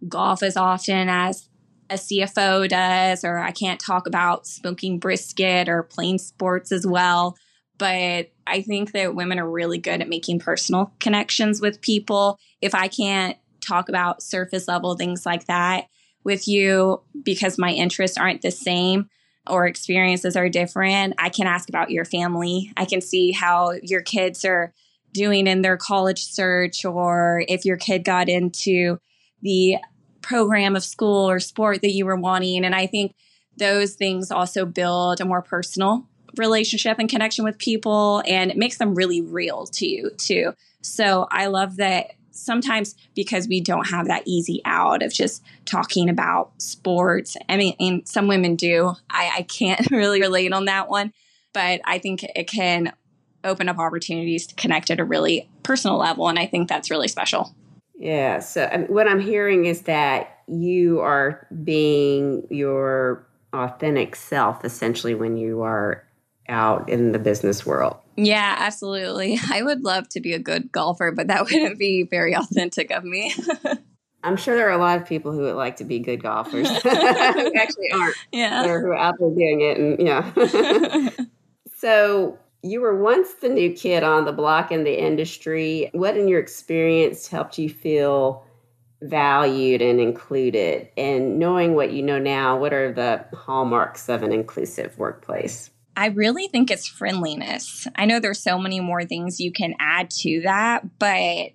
golf 0.06 0.42
as 0.42 0.56
often 0.56 1.08
as 1.08 1.48
a 1.90 1.94
CFO 1.94 2.68
does, 2.68 3.24
or 3.24 3.38
I 3.38 3.50
can't 3.50 3.80
talk 3.80 4.06
about 4.06 4.46
smoking 4.46 4.98
brisket 4.98 5.68
or 5.68 5.82
playing 5.82 6.18
sports 6.18 6.70
as 6.70 6.86
well. 6.86 7.36
But 7.78 8.30
I 8.46 8.62
think 8.62 8.92
that 8.92 9.14
women 9.14 9.38
are 9.38 9.50
really 9.50 9.78
good 9.78 10.00
at 10.00 10.08
making 10.08 10.40
personal 10.40 10.92
connections 11.00 11.60
with 11.60 11.80
people. 11.80 12.38
If 12.60 12.74
I 12.74 12.88
can't 12.88 13.36
talk 13.60 13.88
about 13.88 14.22
surface 14.22 14.68
level 14.68 14.94
things 14.94 15.26
like 15.26 15.46
that 15.46 15.86
with 16.28 16.46
you 16.46 17.00
because 17.24 17.56
my 17.58 17.70
interests 17.70 18.18
aren't 18.18 18.42
the 18.42 18.50
same 18.50 19.08
or 19.46 19.66
experiences 19.66 20.36
are 20.36 20.50
different, 20.50 21.14
I 21.16 21.30
can 21.30 21.46
ask 21.46 21.70
about 21.70 21.90
your 21.90 22.04
family. 22.04 22.70
I 22.76 22.84
can 22.84 23.00
see 23.00 23.32
how 23.32 23.72
your 23.82 24.02
kids 24.02 24.44
are 24.44 24.74
doing 25.14 25.46
in 25.46 25.62
their 25.62 25.78
college 25.78 26.22
search 26.22 26.84
or 26.84 27.42
if 27.48 27.64
your 27.64 27.78
kid 27.78 28.04
got 28.04 28.28
into 28.28 28.98
the 29.40 29.78
program 30.20 30.76
of 30.76 30.84
school 30.84 31.30
or 31.30 31.40
sport 31.40 31.80
that 31.80 31.92
you 31.92 32.04
were 32.04 32.16
wanting. 32.16 32.66
And 32.66 32.74
I 32.74 32.86
think 32.86 33.14
those 33.56 33.94
things 33.94 34.30
also 34.30 34.66
build 34.66 35.22
a 35.22 35.24
more 35.24 35.40
personal 35.40 36.06
relationship 36.36 36.98
and 36.98 37.08
connection 37.08 37.42
with 37.42 37.56
people 37.56 38.22
and 38.26 38.50
it 38.50 38.58
makes 38.58 38.76
them 38.76 38.94
really 38.94 39.22
real 39.22 39.64
to 39.64 39.86
you 39.86 40.10
too. 40.18 40.52
So 40.82 41.26
I 41.30 41.46
love 41.46 41.76
that 41.76 42.10
sometimes 42.38 42.94
because 43.14 43.48
we 43.48 43.60
don't 43.60 43.88
have 43.88 44.06
that 44.06 44.22
easy 44.26 44.60
out 44.64 45.02
of 45.02 45.12
just 45.12 45.42
talking 45.64 46.08
about 46.08 46.50
sports. 46.60 47.36
I 47.48 47.56
mean, 47.56 47.74
and 47.80 48.06
some 48.06 48.28
women 48.28 48.56
do. 48.56 48.94
I, 49.10 49.32
I 49.38 49.42
can't 49.42 49.90
really 49.90 50.20
relate 50.20 50.52
on 50.52 50.66
that 50.66 50.88
one, 50.88 51.12
but 51.52 51.80
I 51.84 51.98
think 51.98 52.24
it 52.24 52.44
can 52.44 52.92
open 53.44 53.68
up 53.68 53.78
opportunities 53.78 54.46
to 54.46 54.54
connect 54.54 54.90
at 54.90 55.00
a 55.00 55.04
really 55.04 55.48
personal 55.62 55.96
level. 55.96 56.28
And 56.28 56.38
I 56.38 56.46
think 56.46 56.68
that's 56.68 56.90
really 56.90 57.08
special. 57.08 57.54
Yeah. 57.98 58.40
So 58.40 58.68
um, 58.70 58.84
what 58.84 59.08
I'm 59.08 59.20
hearing 59.20 59.64
is 59.64 59.82
that 59.82 60.38
you 60.46 61.00
are 61.00 61.46
being 61.64 62.46
your 62.50 63.26
authentic 63.52 64.14
self 64.14 64.64
essentially 64.64 65.14
when 65.14 65.36
you 65.36 65.62
are 65.62 66.04
out 66.48 66.88
in 66.88 67.12
the 67.12 67.18
business 67.18 67.64
world. 67.64 67.96
Yeah, 68.16 68.56
absolutely. 68.58 69.38
I 69.52 69.62
would 69.62 69.82
love 69.82 70.08
to 70.10 70.20
be 70.20 70.32
a 70.32 70.38
good 70.38 70.72
golfer, 70.72 71.12
but 71.12 71.28
that 71.28 71.44
wouldn't 71.50 71.78
be 71.78 72.02
very 72.02 72.34
authentic 72.34 72.90
of 72.90 73.04
me. 73.04 73.34
I'm 74.24 74.36
sure 74.36 74.56
there 74.56 74.68
are 74.68 74.72
a 74.72 74.78
lot 74.78 75.00
of 75.00 75.06
people 75.06 75.30
who 75.30 75.42
would 75.42 75.54
like 75.54 75.76
to 75.76 75.84
be 75.84 76.00
good 76.00 76.22
golfers 76.22 76.68
who 76.68 76.88
actually 76.88 77.92
aren't. 77.92 78.16
Yeah. 78.32 78.66
Or 78.66 78.80
who 78.80 78.88
are 78.88 78.96
out 78.96 79.14
there 79.20 79.30
doing 79.30 79.60
it. 79.60 79.78
And 79.78 80.00
yeah. 80.00 81.10
so 81.76 82.36
you 82.62 82.80
were 82.80 83.00
once 83.00 83.34
the 83.34 83.48
new 83.48 83.72
kid 83.72 84.02
on 84.02 84.24
the 84.24 84.32
block 84.32 84.72
in 84.72 84.82
the 84.82 85.00
industry. 85.00 85.88
What 85.92 86.16
in 86.16 86.26
your 86.26 86.40
experience 86.40 87.28
helped 87.28 87.58
you 87.58 87.68
feel 87.68 88.44
valued 89.02 89.80
and 89.82 90.00
included? 90.00 90.88
And 90.96 91.38
knowing 91.38 91.76
what 91.76 91.92
you 91.92 92.02
know 92.02 92.18
now, 92.18 92.58
what 92.58 92.72
are 92.72 92.92
the 92.92 93.24
hallmarks 93.36 94.08
of 94.08 94.24
an 94.24 94.32
inclusive 94.32 94.98
workplace? 94.98 95.70
I 95.98 96.06
really 96.06 96.46
think 96.46 96.70
it's 96.70 96.86
friendliness. 96.86 97.88
I 97.96 98.04
know 98.04 98.20
there's 98.20 98.38
so 98.38 98.56
many 98.56 98.78
more 98.78 99.04
things 99.04 99.40
you 99.40 99.50
can 99.50 99.74
add 99.80 100.10
to 100.10 100.42
that, 100.42 100.96
but 101.00 101.50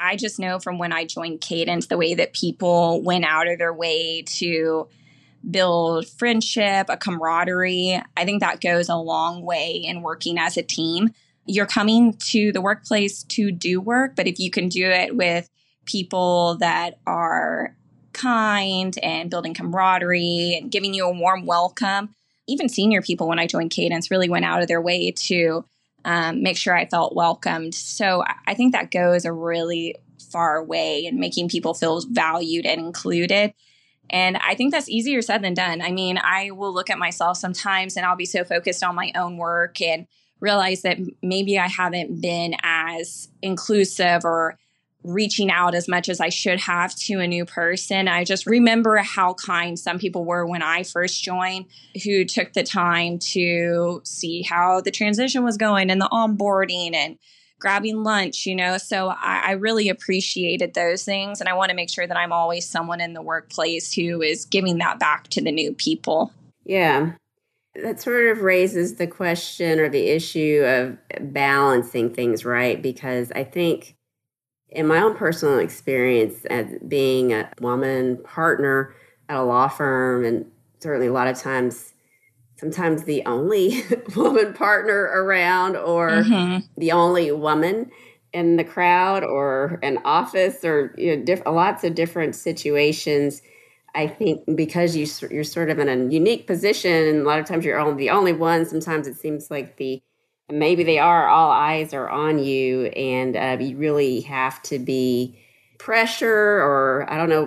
I 0.00 0.16
just 0.16 0.40
know 0.40 0.58
from 0.58 0.78
when 0.78 0.92
I 0.92 1.04
joined 1.04 1.40
Cadence 1.40 1.86
the 1.86 1.96
way 1.96 2.14
that 2.14 2.32
people 2.32 3.02
went 3.02 3.24
out 3.24 3.46
of 3.46 3.60
their 3.60 3.72
way 3.72 4.22
to 4.38 4.88
build 5.48 6.08
friendship, 6.08 6.86
a 6.88 6.96
camaraderie. 6.96 8.02
I 8.16 8.24
think 8.24 8.40
that 8.40 8.60
goes 8.60 8.88
a 8.88 8.96
long 8.96 9.42
way 9.42 9.76
in 9.76 10.02
working 10.02 10.40
as 10.40 10.56
a 10.56 10.62
team. 10.64 11.10
You're 11.46 11.64
coming 11.64 12.14
to 12.14 12.50
the 12.50 12.60
workplace 12.60 13.22
to 13.22 13.52
do 13.52 13.80
work, 13.80 14.16
but 14.16 14.26
if 14.26 14.40
you 14.40 14.50
can 14.50 14.68
do 14.68 14.86
it 14.86 15.14
with 15.14 15.48
people 15.84 16.56
that 16.56 16.98
are 17.06 17.76
kind 18.12 18.98
and 19.04 19.30
building 19.30 19.54
camaraderie 19.54 20.58
and 20.60 20.72
giving 20.72 20.94
you 20.94 21.06
a 21.06 21.16
warm 21.16 21.46
welcome, 21.46 22.12
even 22.46 22.68
senior 22.68 23.02
people 23.02 23.28
when 23.28 23.38
I 23.38 23.46
joined 23.46 23.70
Cadence 23.70 24.10
really 24.10 24.28
went 24.28 24.44
out 24.44 24.62
of 24.62 24.68
their 24.68 24.80
way 24.80 25.10
to 25.10 25.64
um, 26.04 26.42
make 26.42 26.56
sure 26.56 26.76
I 26.76 26.86
felt 26.86 27.16
welcomed. 27.16 27.74
So 27.74 28.22
I 28.46 28.54
think 28.54 28.72
that 28.72 28.90
goes 28.90 29.24
a 29.24 29.32
really 29.32 29.96
far 30.30 30.62
way 30.62 31.06
in 31.06 31.18
making 31.18 31.48
people 31.48 31.74
feel 31.74 32.02
valued 32.10 32.66
and 32.66 32.80
included. 32.80 33.54
And 34.10 34.36
I 34.36 34.54
think 34.54 34.72
that's 34.72 34.88
easier 34.88 35.22
said 35.22 35.42
than 35.42 35.54
done. 35.54 35.80
I 35.80 35.90
mean, 35.90 36.18
I 36.18 36.50
will 36.50 36.74
look 36.74 36.90
at 36.90 36.98
myself 36.98 37.38
sometimes 37.38 37.96
and 37.96 38.04
I'll 38.04 38.16
be 38.16 38.26
so 38.26 38.44
focused 38.44 38.84
on 38.84 38.94
my 38.94 39.12
own 39.14 39.38
work 39.38 39.80
and 39.80 40.06
realize 40.40 40.82
that 40.82 40.98
maybe 41.22 41.58
I 41.58 41.68
haven't 41.68 42.20
been 42.20 42.54
as 42.62 43.28
inclusive 43.40 44.24
or 44.24 44.58
reaching 45.04 45.50
out 45.50 45.74
as 45.74 45.86
much 45.86 46.08
as 46.08 46.18
I 46.18 46.30
should 46.30 46.58
have 46.60 46.94
to 46.96 47.20
a 47.20 47.26
new 47.26 47.44
person. 47.44 48.08
I 48.08 48.24
just 48.24 48.46
remember 48.46 48.96
how 48.96 49.34
kind 49.34 49.78
some 49.78 49.98
people 49.98 50.24
were 50.24 50.46
when 50.46 50.62
I 50.62 50.82
first 50.82 51.22
joined, 51.22 51.66
who 52.02 52.24
took 52.24 52.54
the 52.54 52.62
time 52.62 53.18
to 53.18 54.00
see 54.04 54.42
how 54.42 54.80
the 54.80 54.90
transition 54.90 55.44
was 55.44 55.58
going 55.58 55.90
and 55.90 56.00
the 56.00 56.08
onboarding 56.10 56.94
and 56.94 57.18
grabbing 57.60 58.02
lunch, 58.02 58.46
you 58.46 58.56
know. 58.56 58.78
So 58.78 59.08
I, 59.08 59.42
I 59.44 59.50
really 59.52 59.88
appreciated 59.88 60.74
those 60.74 61.04
things. 61.04 61.40
And 61.40 61.48
I 61.48 61.54
want 61.54 61.70
to 61.70 61.76
make 61.76 61.90
sure 61.90 62.06
that 62.06 62.16
I'm 62.16 62.32
always 62.32 62.68
someone 62.68 63.00
in 63.00 63.12
the 63.12 63.22
workplace 63.22 63.92
who 63.92 64.22
is 64.22 64.44
giving 64.46 64.78
that 64.78 64.98
back 64.98 65.28
to 65.28 65.42
the 65.42 65.52
new 65.52 65.72
people. 65.74 66.32
Yeah. 66.64 67.12
That 67.82 68.00
sort 68.00 68.26
of 68.26 68.42
raises 68.42 68.96
the 68.96 69.06
question 69.06 69.80
or 69.80 69.88
the 69.88 70.08
issue 70.08 70.62
of 70.64 70.98
balancing 71.32 72.14
things, 72.14 72.44
right? 72.44 72.80
Because 72.80 73.32
I 73.32 73.44
think 73.44 73.96
in 74.74 74.86
my 74.86 74.98
own 74.98 75.14
personal 75.14 75.58
experience 75.58 76.44
as 76.46 76.66
being 76.86 77.32
a 77.32 77.48
woman 77.60 78.16
partner 78.18 78.94
at 79.28 79.36
a 79.36 79.42
law 79.42 79.68
firm 79.68 80.24
and 80.24 80.44
certainly 80.80 81.06
a 81.06 81.12
lot 81.12 81.28
of 81.28 81.38
times 81.38 81.94
sometimes 82.56 83.04
the 83.04 83.24
only 83.26 83.82
woman 84.16 84.52
partner 84.52 85.10
around 85.14 85.76
or 85.76 86.10
mm-hmm. 86.10 86.58
the 86.76 86.92
only 86.92 87.30
woman 87.30 87.90
in 88.32 88.56
the 88.56 88.64
crowd 88.64 89.22
or 89.22 89.78
an 89.82 89.98
office 90.04 90.64
or 90.64 90.94
you 90.98 91.16
know, 91.16 91.24
diff- 91.24 91.46
lots 91.46 91.84
of 91.84 91.94
different 91.94 92.34
situations. 92.34 93.40
I 93.94 94.08
think 94.08 94.42
because 94.56 94.96
you 94.96 95.06
you're 95.30 95.44
sort 95.44 95.70
of 95.70 95.78
in 95.78 95.88
a 95.88 96.12
unique 96.12 96.48
position, 96.48 97.06
and 97.06 97.20
a 97.20 97.24
lot 97.24 97.38
of 97.38 97.46
times 97.46 97.64
you're 97.64 97.78
only 97.78 97.94
the 97.94 98.10
only 98.10 98.32
one. 98.32 98.66
Sometimes 98.66 99.06
it 99.06 99.14
seems 99.14 99.52
like 99.52 99.76
the 99.76 100.02
maybe 100.50 100.84
they 100.84 100.98
are 100.98 101.28
all 101.28 101.50
eyes 101.50 101.94
are 101.94 102.08
on 102.08 102.38
you, 102.38 102.86
and 102.86 103.36
uh, 103.36 103.56
you 103.60 103.76
really 103.76 104.20
have 104.22 104.62
to 104.64 104.78
be 104.78 105.38
pressure 105.78 106.62
or 106.62 107.06
I 107.10 107.16
don't 107.16 107.28
know, 107.28 107.46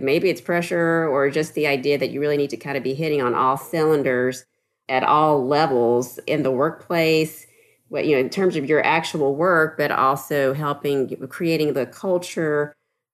maybe 0.00 0.30
it's 0.30 0.40
pressure 0.40 1.08
or 1.08 1.30
just 1.30 1.54
the 1.54 1.66
idea 1.66 1.98
that 1.98 2.10
you 2.10 2.20
really 2.20 2.36
need 2.36 2.50
to 2.50 2.56
kind 2.56 2.76
of 2.76 2.82
be 2.84 2.94
hitting 2.94 3.20
on 3.20 3.34
all 3.34 3.56
cylinders 3.56 4.44
at 4.88 5.02
all 5.02 5.46
levels 5.46 6.18
in 6.26 6.42
the 6.42 6.50
workplace, 6.50 7.46
what 7.88 8.06
you 8.06 8.14
know, 8.14 8.20
in 8.20 8.30
terms 8.30 8.56
of 8.56 8.66
your 8.66 8.84
actual 8.84 9.34
work, 9.34 9.76
but 9.76 9.90
also 9.90 10.52
helping 10.54 11.16
creating 11.28 11.72
the 11.72 11.86
culture, 11.86 12.72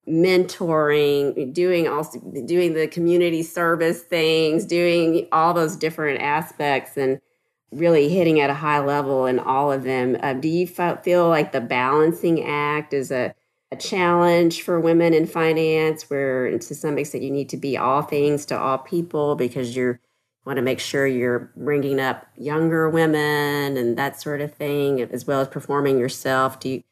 mentoring, 0.08 1.52
doing 1.54 1.88
also 1.88 2.18
doing 2.46 2.74
the 2.74 2.88
community 2.88 3.42
service 3.42 4.02
things, 4.02 4.66
doing 4.66 5.28
all 5.32 5.54
those 5.54 5.76
different 5.76 6.20
aspects. 6.20 6.96
And 6.96 7.20
really 7.70 8.08
hitting 8.08 8.40
at 8.40 8.50
a 8.50 8.54
high 8.54 8.80
level 8.80 9.26
in 9.26 9.38
all 9.38 9.70
of 9.70 9.84
them. 9.84 10.16
Uh, 10.22 10.32
do 10.32 10.48
you 10.48 10.66
feel 10.66 11.28
like 11.28 11.52
the 11.52 11.60
balancing 11.60 12.44
act 12.44 12.92
is 12.92 13.10
a 13.10 13.34
a 13.70 13.76
challenge 13.76 14.62
for 14.62 14.80
women 14.80 15.12
in 15.12 15.26
finance 15.26 16.08
where 16.08 16.58
to 16.58 16.74
some 16.74 16.96
extent 16.96 17.22
you 17.22 17.30
need 17.30 17.48
to 17.50 17.56
be 17.56 17.76
all 17.76 18.02
things 18.02 18.46
to 18.46 18.58
all 18.58 18.78
people 18.78 19.34
because 19.34 19.76
you 19.76 19.98
want 20.46 20.56
to 20.56 20.62
make 20.62 20.80
sure 20.80 21.06
you're 21.06 21.52
bringing 21.56 22.00
up 22.00 22.26
younger 22.36 22.88
women 22.88 23.76
and 23.76 23.98
that 23.98 24.20
sort 24.20 24.40
of 24.40 24.54
thing 24.54 25.02
as 25.02 25.26
well 25.26 25.40
as 25.40 25.48
performing 25.48 25.98
yourself 25.98 26.58
do 26.60 26.70
you 26.70 26.82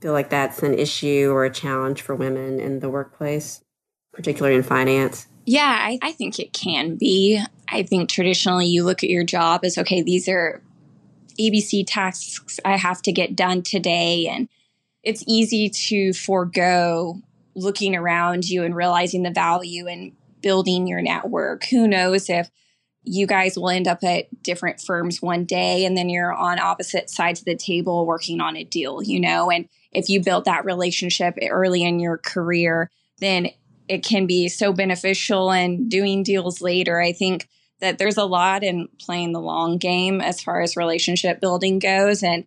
feel 0.00 0.12
like 0.12 0.30
that's 0.30 0.62
an 0.62 0.72
issue 0.78 1.30
or 1.30 1.44
a 1.44 1.52
challenge 1.52 2.00
for 2.00 2.14
women 2.14 2.58
in 2.58 2.80
the 2.80 2.88
workplace 2.88 3.62
particularly 4.12 4.56
in 4.56 4.62
finance 4.62 5.26
yeah 5.44 5.78
I, 5.80 5.98
I 6.02 6.12
think 6.12 6.38
it 6.38 6.52
can 6.52 6.96
be 6.96 7.42
i 7.68 7.82
think 7.82 8.08
traditionally 8.08 8.66
you 8.66 8.84
look 8.84 9.02
at 9.02 9.10
your 9.10 9.24
job 9.24 9.64
as 9.64 9.78
okay 9.78 10.02
these 10.02 10.28
are 10.28 10.62
abc 11.38 11.84
tasks 11.86 12.60
i 12.64 12.76
have 12.76 13.02
to 13.02 13.12
get 13.12 13.36
done 13.36 13.62
today 13.62 14.28
and 14.28 14.48
it's 15.02 15.22
easy 15.26 15.68
to 15.68 16.12
forego 16.12 17.20
looking 17.54 17.94
around 17.94 18.48
you 18.48 18.64
and 18.64 18.74
realizing 18.74 19.22
the 19.22 19.30
value 19.30 19.86
and 19.86 20.12
building 20.40 20.86
your 20.86 21.00
network. 21.00 21.64
Who 21.66 21.86
knows 21.86 22.28
if 22.28 22.50
you 23.02 23.26
guys 23.26 23.56
will 23.56 23.70
end 23.70 23.86
up 23.86 24.02
at 24.02 24.42
different 24.42 24.80
firms 24.80 25.20
one 25.20 25.44
day 25.44 25.84
and 25.84 25.96
then 25.96 26.08
you're 26.08 26.32
on 26.32 26.58
opposite 26.58 27.10
sides 27.10 27.40
of 27.40 27.44
the 27.44 27.54
table 27.54 28.06
working 28.06 28.40
on 28.40 28.56
a 28.56 28.64
deal, 28.64 29.02
you 29.02 29.20
know? 29.20 29.50
And 29.50 29.68
if 29.92 30.08
you 30.08 30.22
built 30.22 30.46
that 30.46 30.64
relationship 30.64 31.38
early 31.50 31.84
in 31.84 32.00
your 32.00 32.18
career, 32.18 32.90
then 33.18 33.50
it 33.88 34.04
can 34.04 34.26
be 34.26 34.48
so 34.48 34.72
beneficial 34.72 35.52
and 35.52 35.90
doing 35.90 36.22
deals 36.22 36.60
later. 36.60 37.00
I 37.00 37.12
think 37.12 37.48
that 37.80 37.98
there's 37.98 38.16
a 38.16 38.24
lot 38.24 38.62
in 38.62 38.88
playing 38.98 39.32
the 39.32 39.40
long 39.40 39.78
game 39.78 40.20
as 40.20 40.40
far 40.40 40.60
as 40.60 40.76
relationship 40.76 41.40
building 41.40 41.78
goes. 41.78 42.22
And 42.22 42.46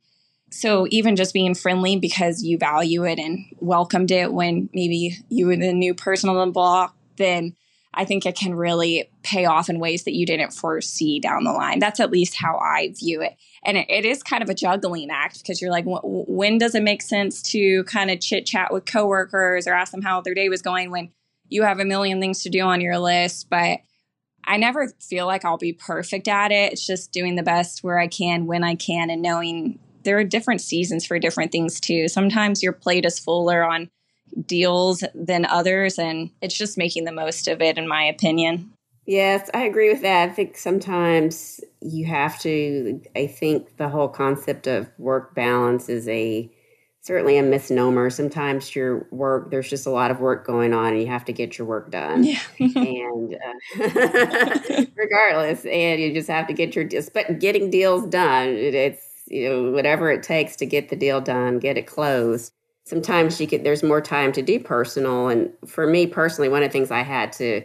so 0.52 0.88
even 0.90 1.16
just 1.16 1.34
being 1.34 1.54
friendly 1.54 1.98
because 1.98 2.44
you 2.44 2.58
value 2.58 3.06
it 3.06 3.20
and 3.20 3.46
welcomed 3.60 4.12
it 4.12 4.34
when 4.34 4.70
maybe 4.74 5.18
you 5.30 5.48
were 5.48 5.58
the 5.58 5.74
new 5.74 5.94
person 5.94 6.30
on 6.30 6.48
the 6.48 6.52
block, 6.52 6.96
then 7.18 7.56
I 7.94 8.06
think 8.06 8.26
it 8.26 8.38
can 8.38 8.54
really 8.54 9.10
pay 9.24 9.46
off 9.46 9.70
in 9.70 9.80
ways 9.80 10.04
that 10.04 10.14
you 10.14 10.26
didn't 10.26 10.54
foresee 10.54 11.20
down 11.20 11.44
the 11.44 11.52
line. 11.52 11.80
That's 11.80 12.00
at 12.00 12.12
least 12.12 12.36
how 12.36 12.58
I 12.58 12.94
view 12.98 13.22
it. 13.22 13.36
And 13.64 13.76
it, 13.78 13.88
it 13.90 14.06
is 14.06 14.22
kind 14.22 14.44
of 14.44 14.50
a 14.50 14.54
juggling 14.54 15.10
act 15.10 15.40
because 15.40 15.62
you're 15.62 15.72
like, 15.72 15.86
when 15.88 16.60
does 16.60 16.76
it 16.76 16.84
make 16.84 17.02
sense 17.02 17.42
to 17.44 17.84
kind 17.86 18.12
of 18.12 18.22
chit 18.22 18.46
chat 18.46 18.72
with 18.72 18.86
coworkers 18.86 19.68
or 19.68 19.74
ask 19.74 19.92
them 19.92 20.04
how 20.04 20.22
their 20.22 20.36
day 20.36 20.48
was 20.48 20.62
going 20.62 20.92
when 20.92 21.10
you 21.50 21.64
have 21.64 21.80
a 21.80 21.86
million 21.86 22.20
things 22.20 22.44
to 22.44 22.50
do 22.50 22.62
on 22.62 22.82
your 22.82 23.00
list? 23.00 23.50
But 23.50 23.80
I 24.46 24.58
never 24.58 24.94
feel 25.02 25.26
like 25.26 25.44
I'll 25.44 25.58
be 25.58 25.74
perfect 25.74 26.28
at 26.28 26.52
it. 26.52 26.74
It's 26.74 26.86
just 26.86 27.12
doing 27.12 27.36
the 27.36 27.44
best 27.44 27.84
where 27.84 28.00
I 28.00 28.08
can, 28.08 28.46
when 28.46 28.64
I 28.64 28.76
can, 28.76 29.10
and 29.10 29.22
knowing 29.22 29.80
there 30.04 30.18
are 30.18 30.24
different 30.24 30.62
seasons 30.62 31.06
for 31.06 31.20
different 31.20 31.52
things 31.52 31.80
too. 31.80 32.08
Sometimes 32.08 32.64
your 32.64 32.72
plate 32.74 33.06
is 33.06 33.20
fuller 33.20 33.64
on 33.64 33.90
deals 34.46 35.04
than 35.14 35.46
others, 35.46 36.00
and 36.00 36.30
it's 36.42 36.58
just 36.58 36.78
making 36.78 37.04
the 37.06 37.12
most 37.12 37.48
of 37.48 37.62
it, 37.62 37.78
in 37.78 37.88
my 37.88 38.04
opinion. 38.04 38.72
Yes, 39.06 39.50
I 39.54 39.64
agree 39.64 39.90
with 39.90 40.02
that. 40.02 40.30
I 40.30 40.34
think 40.34 40.58
sometimes 40.58 41.62
you 41.82 42.06
have 42.06 42.40
to, 42.42 43.02
I 43.16 43.28
think 43.28 43.78
the 43.78 43.88
whole 43.88 44.10
concept 44.10 44.68
of 44.68 44.90
work 44.98 45.34
balance 45.34 45.88
is 45.88 46.08
a 46.10 46.52
certainly 47.08 47.38
a 47.38 47.44
misnomer. 47.44 48.10
Sometimes 48.10 48.76
your 48.76 49.08
work, 49.12 49.50
there's 49.50 49.70
just 49.70 49.88
a 49.88 49.90
lot 49.90 50.12
of 50.12 50.20
work 50.20 50.46
going 50.46 50.74
on 50.74 50.92
and 50.92 51.02
you 51.02 51.08
have 51.08 51.24
to 51.26 51.32
get 51.32 51.58
your 51.58 51.66
work 51.66 51.90
done. 51.90 52.26
Yeah. 52.26 52.42
and 52.60 53.34
uh, 53.34 54.86
regardless, 54.96 55.66
and 55.66 56.02
you 56.02 56.14
just 56.14 56.28
have 56.28 56.48
to 56.48 56.54
get 56.54 56.76
your, 56.76 56.88
but 57.14 57.40
getting 57.40 57.70
deals 57.72 58.06
done, 58.08 58.50
it's, 58.50 59.02
you 59.26 59.48
know, 59.50 59.72
whatever 59.72 60.12
it 60.12 60.22
takes 60.22 60.58
to 60.58 60.66
get 60.66 60.90
the 60.90 60.98
deal 60.98 61.22
done, 61.22 61.60
get 61.60 61.78
it 61.78 61.88
closed. 61.88 62.52
Sometimes 62.84 63.40
you 63.40 63.48
get, 63.48 63.64
there's 63.64 63.84
more 63.84 64.02
time 64.02 64.34
to 64.34 64.42
do 64.42 64.60
personal. 64.60 65.30
And 65.30 65.52
for 65.66 65.88
me 65.88 66.08
personally, 66.08 66.50
one 66.50 66.62
of 66.62 66.70
the 66.70 66.74
things 66.74 66.92
I 66.92 67.04
had 67.04 67.32
to 67.34 67.64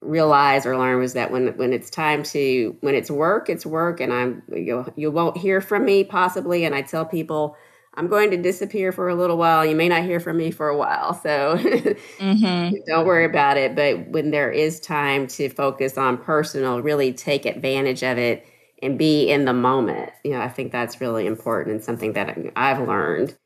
realize 0.00 0.66
or 0.66 0.76
learn 0.76 0.98
was 0.98 1.14
that 1.14 1.30
when 1.30 1.56
when 1.56 1.72
it's 1.72 1.88
time 1.88 2.22
to 2.22 2.76
when 2.80 2.94
it's 2.94 3.10
work, 3.10 3.48
it's 3.48 3.64
work, 3.64 4.00
and 4.00 4.12
I'm 4.12 4.42
you 4.52 4.84
you 4.96 5.10
won't 5.10 5.38
hear 5.38 5.62
from 5.62 5.84
me 5.84 6.04
possibly. 6.04 6.64
And 6.64 6.74
I 6.74 6.82
tell 6.82 7.06
people 7.06 7.56
I'm 7.96 8.08
going 8.08 8.30
to 8.32 8.36
disappear 8.36 8.92
for 8.92 9.08
a 9.08 9.14
little 9.14 9.36
while. 9.36 9.64
You 9.64 9.76
may 9.76 9.88
not 9.88 10.02
hear 10.02 10.20
from 10.20 10.36
me 10.36 10.50
for 10.50 10.68
a 10.68 10.76
while. 10.76 11.14
So 11.14 11.56
mm-hmm. 11.56 12.74
don't 12.86 13.06
worry 13.06 13.24
about 13.24 13.56
it. 13.56 13.74
But 13.74 14.08
when 14.08 14.30
there 14.30 14.50
is 14.50 14.80
time 14.80 15.26
to 15.28 15.48
focus 15.48 15.96
on 15.96 16.18
personal, 16.18 16.82
really 16.82 17.12
take 17.12 17.46
advantage 17.46 18.02
of 18.02 18.18
it 18.18 18.46
and 18.82 18.98
be 18.98 19.30
in 19.30 19.44
the 19.44 19.52
moment. 19.52 20.10
You 20.24 20.32
know, 20.32 20.40
I 20.40 20.48
think 20.48 20.72
that's 20.72 21.00
really 21.00 21.26
important 21.26 21.74
and 21.74 21.84
something 21.84 22.12
that 22.14 22.36
I've 22.56 22.86
learned 22.86 23.36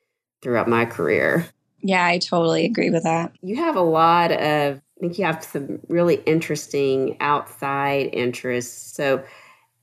throughout 0.43 0.69
my 0.69 0.85
career. 0.85 1.49
Yeah, 1.81 2.05
I 2.05 2.19
totally 2.19 2.65
agree 2.65 2.91
with 2.91 3.05
that. 3.05 3.33
You 3.41 3.57
have 3.57 3.77
a 3.77 3.83
lot 3.83 4.33
of, 4.33 4.77
I 4.77 5.01
think 5.01 5.19
you 5.19 5.25
have 5.25 5.45
some 5.45 5.79
really 5.89 6.17
interesting 6.27 7.17
outside 7.21 8.11
interests. 8.13 8.95
So, 8.97 9.23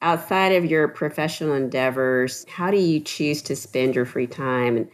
outside 0.06 0.52
of 0.52 0.64
your 0.64 0.88
professional 0.88 1.56
endeavors, 1.56 2.46
how 2.48 2.70
do 2.70 2.78
you 2.78 3.00
choose 3.00 3.42
to 3.42 3.56
spend 3.56 3.96
your 3.96 4.06
free 4.06 4.28
time? 4.28 4.78
And 4.78 4.88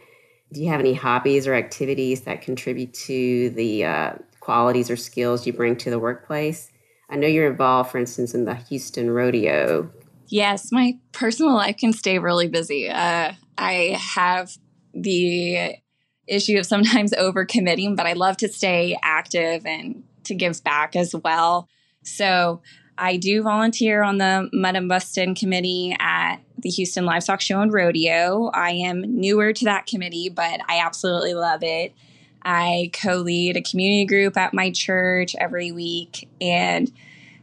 do 0.54 0.62
you 0.62 0.70
have 0.70 0.80
any 0.80 0.94
hobbies 0.94 1.46
or 1.46 1.52
activities 1.52 2.22
that 2.22 2.40
contribute 2.40 2.94
to 2.94 3.50
the 3.50 3.84
uh, 3.84 4.12
qualities 4.40 4.90
or 4.90 4.96
skills 4.96 5.46
you 5.46 5.52
bring 5.52 5.76
to 5.76 5.90
the 5.90 5.98
workplace? 5.98 6.70
I 7.10 7.16
know 7.16 7.26
you're 7.26 7.50
involved, 7.50 7.90
for 7.90 7.98
instance, 7.98 8.34
in 8.34 8.46
the 8.46 8.54
Houston 8.54 9.10
Rodeo. 9.10 9.90
Yes, 10.28 10.72
my 10.72 10.98
personal 11.12 11.52
life 11.52 11.76
can 11.76 11.92
stay 11.92 12.18
really 12.18 12.48
busy. 12.48 12.88
Uh, 12.88 13.32
I 13.58 14.00
have 14.14 14.56
the 14.94 15.76
issue 16.26 16.58
of 16.58 16.64
sometimes 16.64 17.12
overcommitting, 17.18 17.96
but 17.96 18.06
I 18.06 18.14
love 18.14 18.38
to 18.38 18.48
stay 18.48 18.96
active 19.02 19.66
and 19.66 20.04
to 20.24 20.34
give 20.34 20.64
back 20.64 20.96
as 20.96 21.14
well. 21.14 21.68
So 22.02 22.62
I 23.02 23.16
do 23.16 23.42
volunteer 23.42 24.04
on 24.04 24.18
the 24.18 24.48
Mutton 24.52 24.86
Busting 24.86 25.34
committee 25.34 25.96
at 25.98 26.36
the 26.56 26.68
Houston 26.68 27.04
Livestock 27.04 27.40
Show 27.40 27.60
and 27.60 27.72
Rodeo. 27.72 28.48
I 28.54 28.70
am 28.70 29.00
newer 29.00 29.52
to 29.52 29.64
that 29.64 29.86
committee, 29.86 30.28
but 30.28 30.60
I 30.68 30.78
absolutely 30.78 31.34
love 31.34 31.64
it. 31.64 31.92
I 32.44 32.92
co 32.92 33.16
lead 33.16 33.56
a 33.56 33.60
community 33.60 34.04
group 34.04 34.36
at 34.36 34.54
my 34.54 34.70
church 34.70 35.34
every 35.34 35.72
week. 35.72 36.28
And 36.40 36.92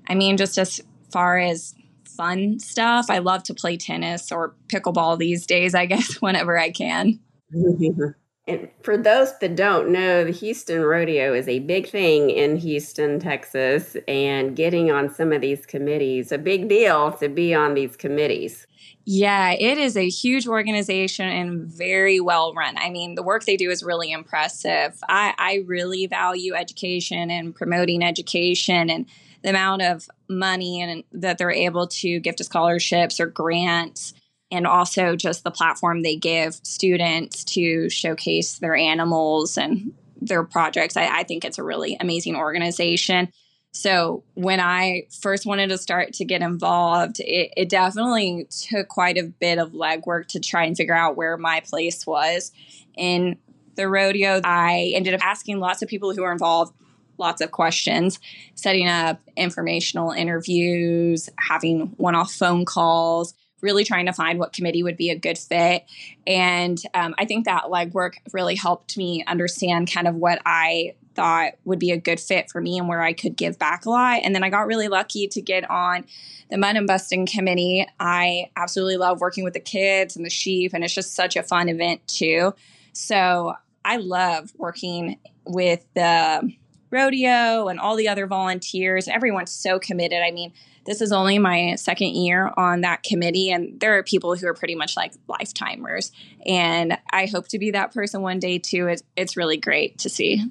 I 0.08 0.16
mean, 0.16 0.38
just 0.38 0.58
as 0.58 0.80
far 1.12 1.38
as 1.38 1.76
fun 2.06 2.60
stuff, 2.60 3.08
I 3.10 3.18
love 3.18 3.44
to 3.44 3.54
play 3.54 3.76
tennis 3.76 4.32
or 4.32 4.56
pickleball 4.70 5.18
these 5.18 5.46
days, 5.46 5.76
I 5.76 5.88
guess, 5.88 6.14
whenever 6.22 6.58
I 6.58 6.72
can. 6.72 7.20
And 8.50 8.68
for 8.82 8.98
those 8.98 9.38
that 9.40 9.56
don't 9.56 9.90
know, 9.90 10.26
the 10.26 10.32
Houston 10.32 10.82
Rodeo 10.82 11.36
is 11.36 11.48
a 11.48 11.60
big 11.60 11.88
thing 11.88 12.32
in 12.32 12.56
Houston, 12.58 13.20
Texas, 13.20 13.96
and 14.08 14.56
getting 14.56 14.90
on 14.90 15.14
some 15.14 15.32
of 15.32 15.42
these 15.42 15.68
committees, 15.68 16.32
a 16.32 16.40
big 16.40 16.68
deal 16.68 17.12
to 17.14 17.30
be 17.30 17.54
on 17.54 17.76
these 17.76 17.96
committees. 17.96 18.66
Yeah, 19.06 19.52
it 19.52 19.78
is 19.78 19.96
a 19.96 20.10
huge 20.10 20.48
organization 20.48 21.28
and 21.28 21.68
very 21.68 22.20
well 22.20 22.56
run. 22.56 22.76
I 22.80 22.90
mean, 22.90 23.14
the 23.14 23.22
work 23.22 23.46
they 23.46 23.56
do 23.56 23.70
is 23.70 23.84
really 23.84 24.12
impressive. 24.12 24.98
I, 25.08 25.36
I 25.38 25.64
really 25.68 26.08
value 26.08 26.56
education 26.56 27.30
and 27.30 27.54
promoting 27.54 28.04
education 28.04 28.90
and 28.90 29.06
the 29.44 29.52
amount 29.52 29.84
of 29.84 30.10
money 30.28 30.82
and 30.82 31.04
that 31.12 31.38
they're 31.38 31.52
able 31.52 31.88
to 31.88 32.20
give 32.20 32.36
to 32.38 32.44
scholarships 32.44 33.20
or 33.20 33.28
grants 33.28 34.16
and 34.52 34.66
also 34.66 35.16
just 35.16 35.44
the 35.44 35.52
platform 35.52 36.02
they 36.02 36.16
give 36.16 36.56
students 36.64 37.44
to 37.44 37.90
showcase 37.90 38.60
their 38.60 38.76
animals 38.76 39.58
and 39.58 39.94
their 40.22 40.44
projects. 40.44 40.98
I, 40.98 41.20
I, 41.20 41.24
think 41.24 41.46
it's 41.46 41.58
a 41.58 41.64
really 41.64 41.96
amazing 42.00 42.36
organization. 42.36 43.32
So 43.72 44.24
when 44.34 44.60
I 44.60 45.04
first 45.22 45.46
wanted 45.46 45.70
to 45.70 45.78
start 45.78 46.14
to 46.14 46.26
get 46.26 46.42
involved, 46.42 47.20
it, 47.20 47.54
it 47.56 47.70
definitely 47.70 48.48
took 48.50 48.88
quite 48.88 49.18
a 49.18 49.24
bit 49.24 49.60
of 49.60 49.72
legwork 49.72 50.28
to 50.30 50.40
try 50.40 50.66
and 50.66 50.76
figure 50.76 50.96
out 50.96 51.16
where 51.16 51.38
my 51.38 51.62
place 51.62 52.06
was 52.06 52.52
in 52.98 53.38
the 53.76 53.88
rodeo. 53.88 54.42
I 54.44 54.92
ended 54.96 55.14
up 55.14 55.24
asking 55.24 55.60
lots 55.60 55.82
of 55.82 55.88
people 55.88 56.14
who 56.14 56.24
are 56.24 56.32
involved 56.32 56.74
lots 57.20 57.42
of 57.42 57.52
questions, 57.52 58.20
setting 58.56 58.88
up 58.88 59.22
informational 59.38 60.12
interviews, 60.12 61.30
having 61.38 61.94
one 61.98 62.16
off 62.16 62.32
phone 62.34 62.66
calls, 62.66 63.34
really 63.62 63.84
trying 63.84 64.06
to 64.06 64.14
find 64.14 64.40
what 64.40 64.54
committee 64.54 64.84
would 64.84 64.98
be 64.98 65.10
a 65.10 65.16
good 65.16 65.38
fit. 65.38 65.86
And 66.26 66.82
um, 66.94 67.16
I 67.18 67.26
think 67.26 67.46
that 67.46 67.66
legwork 67.66 68.14
really 68.34 68.56
helped 68.56 68.98
me 68.98 69.24
understand 69.26 69.92
kind 69.92 70.08
of 70.08 70.16
what 70.16 70.42
I 70.46 70.96
thought 71.16 71.54
would 71.66 71.80
be 71.80 71.92
a 71.92 71.98
good 71.98 72.20
fit 72.20 72.50
for 72.50 72.62
me 72.62 72.78
and 72.78 72.88
where 72.88 73.02
I 73.02 73.14
could 73.14 73.36
give 73.36 73.60
back 73.60 73.86
a 73.86 73.90
lot. 73.90 74.22
And 74.24 74.34
then 74.34 74.44
I 74.44 74.50
got 74.50 74.68
really 74.68 74.88
lucky 74.88 75.28
to 75.28 75.42
get 75.42 75.70
on 75.70 76.06
the 76.50 76.58
Mutton 76.58 76.86
Busting 76.86 77.26
committee. 77.26 77.86
I 78.00 78.52
absolutely 78.56 78.98
love 78.98 79.20
working 79.20 79.44
with 79.44 79.54
the 79.54 79.60
kids 79.60 80.16
and 80.16 80.26
the 80.26 80.30
sheep, 80.30 80.74
and 80.74 80.84
it's 80.84 80.94
just 80.94 81.16
such 81.16 81.36
a 81.36 81.44
fun 81.44 81.68
event 81.68 82.08
too. 82.08 82.54
So 82.94 83.56
I 83.84 83.98
love 83.98 84.54
working 84.58 85.20
with 85.46 85.86
the 85.94 86.54
rodeo 86.92 87.68
and 87.68 87.80
all 87.80 87.96
the 87.96 88.08
other 88.08 88.28
volunteers. 88.28 89.08
Everyone's 89.08 89.52
so 89.52 89.80
committed. 89.80 90.22
I 90.22 90.32
mean, 90.32 90.54
this 90.86 91.02
is 91.02 91.12
only 91.12 91.38
my 91.38 91.76
second 91.76 92.16
year 92.16 92.52
on 92.58 92.82
that 92.82 93.04
committee, 93.04 93.52
and 93.52 93.80
there 93.80 93.98
are 93.98 94.04
people 94.04 94.36
who 94.36 94.48
are 94.48 94.54
pretty 94.54 94.76
much 94.76 94.98
like 94.98 95.14
lifetimers. 95.28 96.12
And 96.46 96.98
I 97.12 97.26
hope 97.28 97.48
to 97.50 97.60
be 97.60 97.72
that 97.72 97.94
person 97.94 98.22
one 98.22 98.40
day 98.40 98.58
too. 98.58 98.88
It's, 98.88 99.04
it's 99.16 99.38
really 99.38 99.58
great 99.58 100.00
to 100.00 100.10
see. 100.10 100.44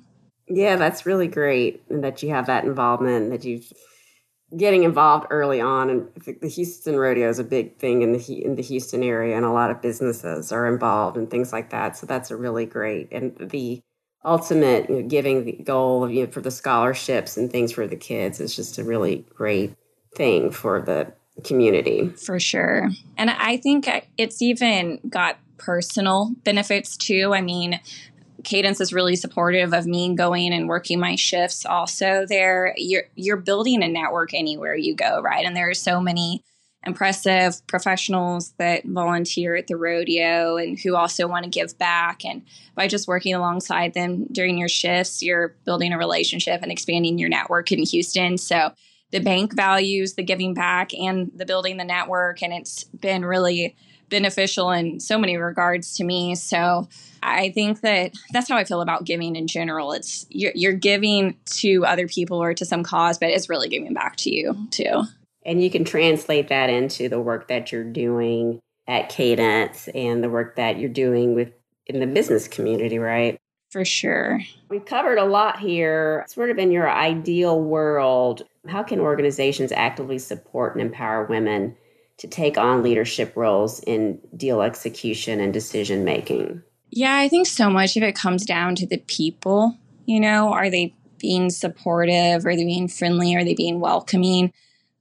Yeah, 0.47 0.77
that's 0.77 1.05
really 1.05 1.29
great 1.29 1.83
that 1.89 2.23
you 2.23 2.31
have 2.31 2.47
that 2.47 2.65
involvement, 2.65 3.31
that 3.31 3.45
you 3.45 3.63
getting 4.57 4.85
involved 4.85 5.27
early 5.31 5.61
on. 5.61 5.91
And 5.91 6.09
the 6.41 6.49
Houston 6.49 6.97
Rodeo 6.97 7.29
is 7.29 7.39
a 7.39 7.45
big 7.45 7.77
thing 7.79 8.03
in 8.03 8.13
the 8.13 8.45
in 8.45 8.55
the 8.55 8.63
Houston 8.63 9.03
area, 9.03 9.37
and 9.37 9.45
a 9.45 9.51
lot 9.51 9.71
of 9.71 9.83
businesses 9.83 10.53
are 10.53 10.67
involved 10.67 11.17
and 11.17 11.31
things 11.31 11.53
like 11.53 11.71
that. 11.71 11.97
So 11.97 12.07
that's 12.07 12.31
a 12.31 12.37
really 12.37 12.65
great 12.65 13.09
and 13.13 13.37
the 13.37 13.83
ultimate 14.25 14.89
you 14.89 15.03
know, 15.03 15.09
giving 15.09 15.45
the 15.45 15.53
goal 15.53 16.05
of 16.05 16.13
you 16.13 16.27
know, 16.27 16.31
for 16.31 16.41
the 16.41 16.51
scholarships 16.51 17.37
and 17.37 17.51
things 17.51 17.73
for 17.73 17.87
the 17.87 17.97
kids 17.97 18.41
is 18.41 18.55
just 18.55 18.79
a 18.79 18.85
really 18.85 19.25
great 19.35 19.75
thing 20.15 20.51
for 20.51 20.81
the 20.81 21.13
community. 21.45 22.09
For 22.11 22.41
sure. 22.41 22.91
And 23.17 23.31
I 23.31 23.59
think 23.59 23.89
it's 24.17 24.43
even 24.43 25.01
got 25.09 25.39
personal 25.57 26.33
benefits 26.45 26.97
too. 26.97 27.33
I 27.35 27.41
mean, 27.41 27.81
Cadence 28.45 28.81
is 28.81 28.93
really 28.93 29.17
supportive 29.17 29.73
of 29.73 29.87
me 29.87 30.15
going 30.15 30.53
and 30.53 30.69
working 30.69 31.01
my 31.01 31.17
shifts 31.17 31.67
also 31.67 32.25
there. 32.29 32.73
You're 32.77 33.05
you're 33.17 33.37
building 33.37 33.83
a 33.83 33.89
network 33.89 34.33
anywhere 34.33 34.77
you 34.77 34.95
go, 34.95 35.21
right? 35.21 35.45
And 35.45 35.57
there 35.57 35.69
are 35.69 35.75
so 35.75 36.01
many 36.01 36.45
impressive 36.87 37.67
professionals 37.67 38.53
that 38.59 38.85
volunteer 38.85 39.57
at 39.57 39.67
the 39.67 39.77
rodeo 39.77 40.57
and 40.57 40.79
who 40.79 40.95
also 40.95 41.27
want 41.27 41.45
to 41.45 41.51
give 41.51 41.77
back. 41.79 42.25
And 42.25 42.43
by 42.75 42.87
just 42.87 43.09
working 43.09 43.35
alongside 43.35 43.95
them 43.95 44.27
during 44.31 44.59
your 44.59 44.69
shifts, 44.69 45.23
you're 45.23 45.57
building 45.65 45.93
a 45.93 45.99
relationship 45.99 46.63
and 46.63 46.71
expanding 46.71 47.19
your 47.19 47.29
network 47.29 47.73
in 47.73 47.83
Houston. 47.83 48.39
So 48.39 48.73
the 49.11 49.21
bank 49.21 49.55
values 49.55 50.15
the 50.15 50.23
giving 50.23 50.55
back 50.55 50.95
and 50.95 51.31
the 51.35 51.47
building 51.47 51.79
the 51.79 51.85
network. 51.85 52.43
And 52.43 52.53
it's 52.53 52.85
been 52.85 53.25
really 53.25 53.77
beneficial 54.09 54.71
in 54.71 55.01
so 55.01 55.19
many 55.19 55.37
regards 55.37 55.97
to 55.97 56.05
me. 56.05 56.35
So 56.35 56.89
I 57.23 57.51
think 57.51 57.81
that 57.83 58.13
that's 58.33 58.49
how 58.49 58.57
I 58.57 58.65
feel 58.65 58.81
about 58.81 59.05
giving 59.05 59.37
in 59.37 59.47
general. 59.47 59.93
It's 59.93 60.27
you're, 60.31 60.53
you're 60.55 60.73
giving 60.73 61.37
to 61.47 61.85
other 61.85 62.07
people 62.09 62.43
or 62.43 62.55
to 62.55 62.65
some 62.65 62.83
cause, 62.83 63.19
but 63.19 63.31
it's 63.31 63.49
really 63.49 63.69
giving 63.69 63.93
back 63.93 64.17
to 64.19 64.31
you 64.31 64.69
too. 64.71 65.05
And 65.49 65.63
you 65.63 65.71
can 65.71 65.83
translate 65.83 66.49
that 66.49 66.69
into 66.69 67.09
the 67.09 67.19
work 67.19 67.49
that 67.49 67.73
you're 67.73 67.83
doing 67.83 68.61
at 68.87 69.09
Cadence 69.09 69.89
and 69.95 70.23
the 70.23 70.29
work 70.29 70.57
that 70.57 70.79
you're 70.79 70.91
doing 70.91 71.35
with 71.35 71.51
in 71.87 72.01
the 72.01 72.07
business 72.07 72.47
community, 72.47 72.99
right? 72.99 73.39
For 73.71 73.83
sure. 73.83 74.41
We've 74.69 74.85
covered 74.85 75.17
a 75.17 75.25
lot 75.25 75.59
here. 75.59 76.27
Sort 76.29 76.51
of 76.51 76.59
in 76.59 76.71
your 76.71 76.91
ideal 76.91 77.59
world, 77.63 78.43
how 78.67 78.83
can 78.83 79.01
organizations 79.01 79.73
actively 79.73 80.19
support 80.19 80.75
and 80.75 80.83
empower 80.83 81.25
women 81.25 81.75
to 82.19 82.29
take 82.29 82.59
on 82.59 82.83
leadership 82.83 83.35
roles 83.35 83.81
in 83.81 84.21
deal 84.37 84.61
execution 84.61 85.41
and 85.41 85.55
decision 85.55 86.05
making? 86.05 86.63
Yeah, 86.91 87.17
I 87.17 87.31
think 87.31 87.47
so 87.47 87.71
much 87.71 87.97
of 87.97 88.03
it 88.03 88.15
comes 88.15 88.45
down 88.45 88.75
to 88.77 88.87
the 88.87 88.99
people. 88.99 89.79
You 90.05 90.21
know, 90.21 90.53
are 90.53 90.69
they 90.69 90.95
being 91.17 91.49
supportive? 91.49 92.45
Are 92.45 92.55
they 92.55 92.67
being 92.67 92.89
friendly? 92.89 93.35
Are 93.35 93.45
they 93.45 93.55
being 93.55 93.81
welcoming? 93.81 94.53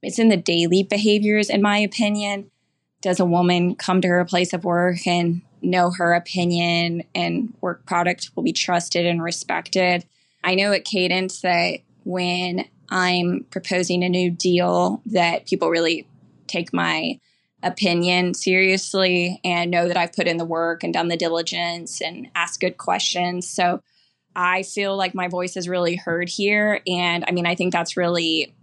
It's 0.02 0.18
in 0.18 0.28
the 0.28 0.36
daily 0.36 0.82
behaviors, 0.82 1.50
in 1.50 1.62
my 1.62 1.78
opinion. 1.78 2.50
Does 3.00 3.20
a 3.20 3.24
woman 3.24 3.76
come 3.76 4.00
to 4.00 4.08
her 4.08 4.24
place 4.24 4.52
of 4.52 4.64
work 4.64 5.06
and 5.06 5.42
know 5.62 5.90
her 5.90 6.14
opinion 6.14 7.02
and 7.14 7.54
work 7.60 7.86
product 7.86 8.30
will 8.34 8.42
be 8.42 8.52
trusted 8.52 9.06
and 9.06 9.22
respected? 9.22 10.04
I 10.44 10.54
know 10.54 10.72
at 10.72 10.84
Cadence 10.84 11.40
that 11.42 11.80
when 12.04 12.64
I'm 12.90 13.44
proposing 13.50 14.02
a 14.02 14.08
new 14.08 14.30
deal 14.30 15.02
that 15.06 15.46
people 15.46 15.68
really 15.68 16.08
take 16.46 16.72
my 16.72 17.20
opinion 17.62 18.34
seriously 18.34 19.40
and 19.44 19.70
know 19.70 19.88
that 19.88 19.96
I've 19.96 20.12
put 20.12 20.28
in 20.28 20.36
the 20.36 20.44
work 20.44 20.84
and 20.84 20.94
done 20.94 21.08
the 21.08 21.16
diligence 21.16 22.00
and 22.00 22.28
asked 22.34 22.60
good 22.60 22.78
questions. 22.78 23.48
So 23.48 23.82
I 24.34 24.62
feel 24.62 24.96
like 24.96 25.14
my 25.14 25.28
voice 25.28 25.56
is 25.56 25.68
really 25.68 25.96
heard 25.96 26.28
here. 26.28 26.80
And 26.86 27.24
I 27.26 27.32
mean, 27.32 27.46
I 27.46 27.56
think 27.56 27.72
that's 27.72 27.96
really 27.96 28.54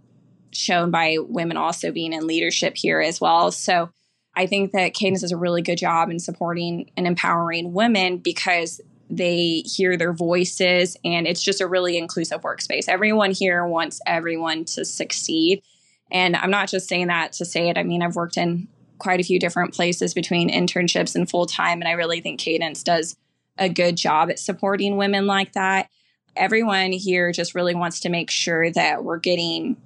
shown 0.56 0.90
by 0.90 1.18
women 1.20 1.56
also 1.56 1.92
being 1.92 2.12
in 2.12 2.26
leadership 2.26 2.76
here 2.76 3.00
as 3.00 3.20
well. 3.20 3.50
So 3.50 3.90
I 4.34 4.46
think 4.46 4.72
that 4.72 4.94
Cadence 4.94 5.22
does 5.22 5.32
a 5.32 5.36
really 5.36 5.62
good 5.62 5.78
job 5.78 6.10
in 6.10 6.18
supporting 6.18 6.90
and 6.96 7.06
empowering 7.06 7.72
women 7.72 8.18
because 8.18 8.80
they 9.08 9.62
hear 9.64 9.96
their 9.96 10.12
voices 10.12 10.96
and 11.04 11.26
it's 11.26 11.42
just 11.42 11.60
a 11.60 11.66
really 11.66 11.96
inclusive 11.96 12.42
workspace. 12.42 12.88
Everyone 12.88 13.30
here 13.30 13.66
wants 13.66 14.00
everyone 14.06 14.64
to 14.66 14.84
succeed. 14.84 15.62
And 16.10 16.36
I'm 16.36 16.50
not 16.50 16.68
just 16.68 16.88
saying 16.88 17.06
that 17.06 17.32
to 17.34 17.44
say 17.44 17.68
it. 17.68 17.78
I 17.78 17.82
mean, 17.82 18.02
I've 18.02 18.16
worked 18.16 18.36
in 18.36 18.68
quite 18.98 19.20
a 19.20 19.24
few 19.24 19.38
different 19.38 19.74
places 19.74 20.14
between 20.14 20.50
internships 20.50 21.14
and 21.14 21.28
full 21.28 21.46
time. 21.46 21.80
And 21.80 21.88
I 21.88 21.92
really 21.92 22.20
think 22.20 22.40
Cadence 22.40 22.82
does 22.82 23.16
a 23.58 23.68
good 23.68 23.96
job 23.96 24.30
at 24.30 24.38
supporting 24.38 24.96
women 24.96 25.26
like 25.26 25.52
that. 25.52 25.88
Everyone 26.34 26.92
here 26.92 27.32
just 27.32 27.54
really 27.54 27.74
wants 27.74 28.00
to 28.00 28.08
make 28.08 28.30
sure 28.30 28.70
that 28.72 29.04
we're 29.04 29.18
getting 29.18 29.76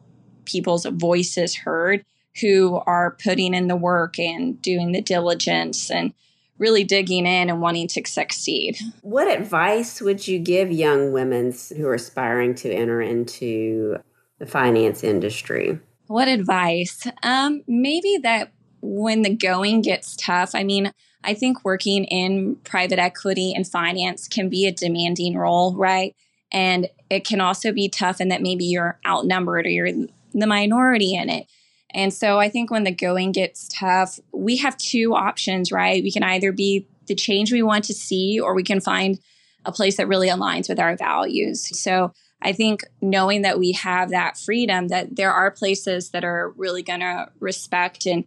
people's 0.50 0.86
voices 0.86 1.54
heard 1.56 2.04
who 2.40 2.80
are 2.86 3.16
putting 3.22 3.54
in 3.54 3.68
the 3.68 3.76
work 3.76 4.18
and 4.18 4.60
doing 4.62 4.92
the 4.92 5.02
diligence 5.02 5.90
and 5.90 6.12
really 6.58 6.84
digging 6.84 7.26
in 7.26 7.48
and 7.48 7.60
wanting 7.60 7.88
to 7.88 8.02
succeed. 8.06 8.78
What 9.02 9.28
advice 9.28 10.00
would 10.00 10.28
you 10.28 10.38
give 10.38 10.70
young 10.70 11.12
women 11.12 11.54
who 11.76 11.86
are 11.86 11.94
aspiring 11.94 12.54
to 12.56 12.70
enter 12.70 13.00
into 13.00 13.96
the 14.38 14.46
finance 14.46 15.02
industry? 15.02 15.78
What 16.06 16.28
advice? 16.28 17.06
Um, 17.22 17.62
maybe 17.66 18.18
that 18.22 18.52
when 18.82 19.22
the 19.22 19.34
going 19.34 19.80
gets 19.80 20.16
tough, 20.16 20.54
I 20.54 20.64
mean, 20.64 20.92
I 21.24 21.34
think 21.34 21.64
working 21.64 22.04
in 22.04 22.56
private 22.56 22.98
equity 22.98 23.52
and 23.54 23.66
finance 23.66 24.28
can 24.28 24.48
be 24.48 24.66
a 24.66 24.72
demanding 24.72 25.36
role, 25.36 25.74
right? 25.74 26.14
And 26.52 26.88
it 27.10 27.24
can 27.24 27.40
also 27.40 27.72
be 27.72 27.88
tough 27.88 28.20
in 28.20 28.28
that 28.28 28.42
maybe 28.42 28.64
you're 28.64 28.98
outnumbered 29.06 29.66
or 29.66 29.70
you're 29.70 30.08
the 30.32 30.46
minority 30.46 31.14
in 31.14 31.28
it. 31.28 31.46
And 31.92 32.14
so 32.14 32.38
I 32.38 32.48
think 32.48 32.70
when 32.70 32.84
the 32.84 32.94
going 32.94 33.32
gets 33.32 33.68
tough, 33.68 34.18
we 34.32 34.58
have 34.58 34.76
two 34.76 35.14
options, 35.14 35.72
right? 35.72 36.02
We 36.02 36.12
can 36.12 36.22
either 36.22 36.52
be 36.52 36.86
the 37.06 37.14
change 37.14 37.50
we 37.50 37.62
want 37.62 37.84
to 37.84 37.94
see 37.94 38.38
or 38.38 38.54
we 38.54 38.62
can 38.62 38.80
find 38.80 39.18
a 39.64 39.72
place 39.72 39.96
that 39.96 40.08
really 40.08 40.28
aligns 40.28 40.68
with 40.68 40.78
our 40.78 40.96
values. 40.96 41.76
So 41.78 42.12
I 42.40 42.52
think 42.52 42.84
knowing 43.02 43.42
that 43.42 43.58
we 43.58 43.72
have 43.72 44.10
that 44.10 44.38
freedom, 44.38 44.88
that 44.88 45.16
there 45.16 45.32
are 45.32 45.50
places 45.50 46.10
that 46.10 46.24
are 46.24 46.52
really 46.56 46.82
going 46.82 47.00
to 47.00 47.28
respect 47.40 48.06
and 48.06 48.24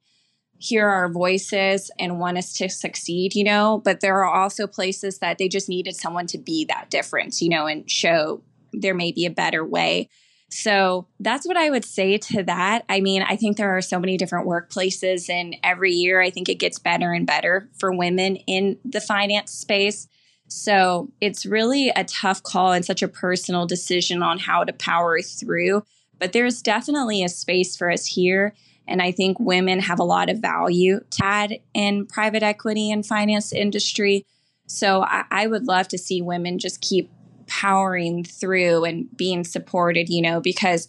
hear 0.60 0.88
our 0.88 1.10
voices 1.10 1.92
and 2.00 2.20
want 2.20 2.38
us 2.38 2.54
to 2.54 2.70
succeed, 2.70 3.36
you 3.36 3.44
know, 3.44 3.82
but 3.84 4.00
there 4.00 4.24
are 4.24 4.34
also 4.34 4.68
places 4.68 5.20
that 5.20 5.38
they 5.38 5.50
just 5.50 5.68
needed 5.68 5.96
someone 5.96 6.28
to 6.28 6.38
be 6.38 6.66
that 6.66 6.90
difference, 6.90 7.42
you 7.42 7.50
know, 7.50 7.66
and 7.66 7.90
show 7.90 8.42
there 8.72 8.94
may 8.94 9.12
be 9.12 9.26
a 9.26 9.32
better 9.32 9.66
way. 9.66 10.10
So 10.56 11.08
that's 11.20 11.48
what 11.48 11.58
I 11.58 11.72
would 11.72 11.84
say 11.84 12.20
to 12.20 12.44
that. 12.44 12.86
I 12.88 13.02
mean, 13.02 13.24
I 13.24 13.36
think 13.36 13.58
there 13.58 13.76
are 13.76 13.82
so 13.82 14.00
many 14.00 14.18
different 14.18 14.48
workplaces, 14.48 15.28
and 15.28 15.56
every 15.64 15.92
year 15.92 16.22
I 16.22 16.30
think 16.30 16.48
it 16.48 16.60
gets 16.60 16.78
better 16.78 17.12
and 17.12 17.26
better 17.26 17.70
for 17.80 17.92
women 17.92 18.36
in 18.36 18.78
the 18.86 19.02
finance 19.02 19.52
space. 19.52 20.08
So 20.48 21.10
it's 21.20 21.48
really 21.48 21.90
a 21.90 22.04
tough 22.04 22.44
call 22.44 22.72
and 22.72 22.86
such 22.86 23.02
a 23.02 23.08
personal 23.08 23.66
decision 23.66 24.22
on 24.22 24.38
how 24.38 24.64
to 24.64 24.74
power 24.74 25.22
through. 25.24 25.86
But 26.20 26.34
there's 26.34 26.62
definitely 26.62 27.24
a 27.24 27.30
space 27.30 27.76
for 27.76 27.90
us 27.90 28.06
here. 28.06 28.54
And 28.88 29.02
I 29.02 29.12
think 29.12 29.40
women 29.40 29.80
have 29.80 29.98
a 29.98 30.04
lot 30.04 30.30
of 30.30 30.38
value 30.38 31.00
to 31.00 31.26
add 31.26 31.58
in 31.74 32.06
private 32.06 32.44
equity 32.44 32.92
and 32.92 33.04
finance 33.04 33.52
industry. 33.52 34.24
So 34.68 35.02
I, 35.02 35.24
I 35.32 35.48
would 35.48 35.66
love 35.66 35.88
to 35.88 35.98
see 35.98 36.22
women 36.22 36.60
just 36.60 36.80
keep 36.80 37.10
powering 37.48 38.24
through 38.24 38.86
and 38.86 39.08
being 39.16 39.44
supported, 39.44 40.10
you 40.10 40.22
know, 40.22 40.40
because 40.40 40.88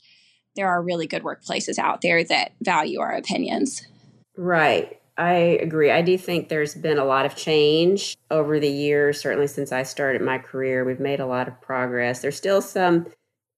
there 0.56 0.68
are 0.68 0.82
really 0.82 1.06
good 1.06 1.22
workplaces 1.22 1.78
out 1.78 2.00
there 2.00 2.22
that 2.24 2.52
value 2.60 3.00
our 3.00 3.12
opinions. 3.12 3.86
Right. 4.36 5.00
I 5.16 5.32
agree. 5.32 5.90
I 5.90 6.02
do 6.02 6.18
think 6.18 6.48
there's 6.48 6.74
been 6.74 6.98
a 6.98 7.04
lot 7.04 7.24
of 7.24 7.36
change 7.36 8.16
over 8.30 8.58
the 8.58 8.68
years, 8.68 9.20
certainly 9.20 9.46
since 9.46 9.70
I 9.70 9.84
started 9.84 10.22
my 10.22 10.38
career. 10.38 10.84
We've 10.84 10.98
made 10.98 11.20
a 11.20 11.26
lot 11.26 11.46
of 11.46 11.60
progress. 11.60 12.20
There's 12.20 12.36
still 12.36 12.60
some 12.60 13.06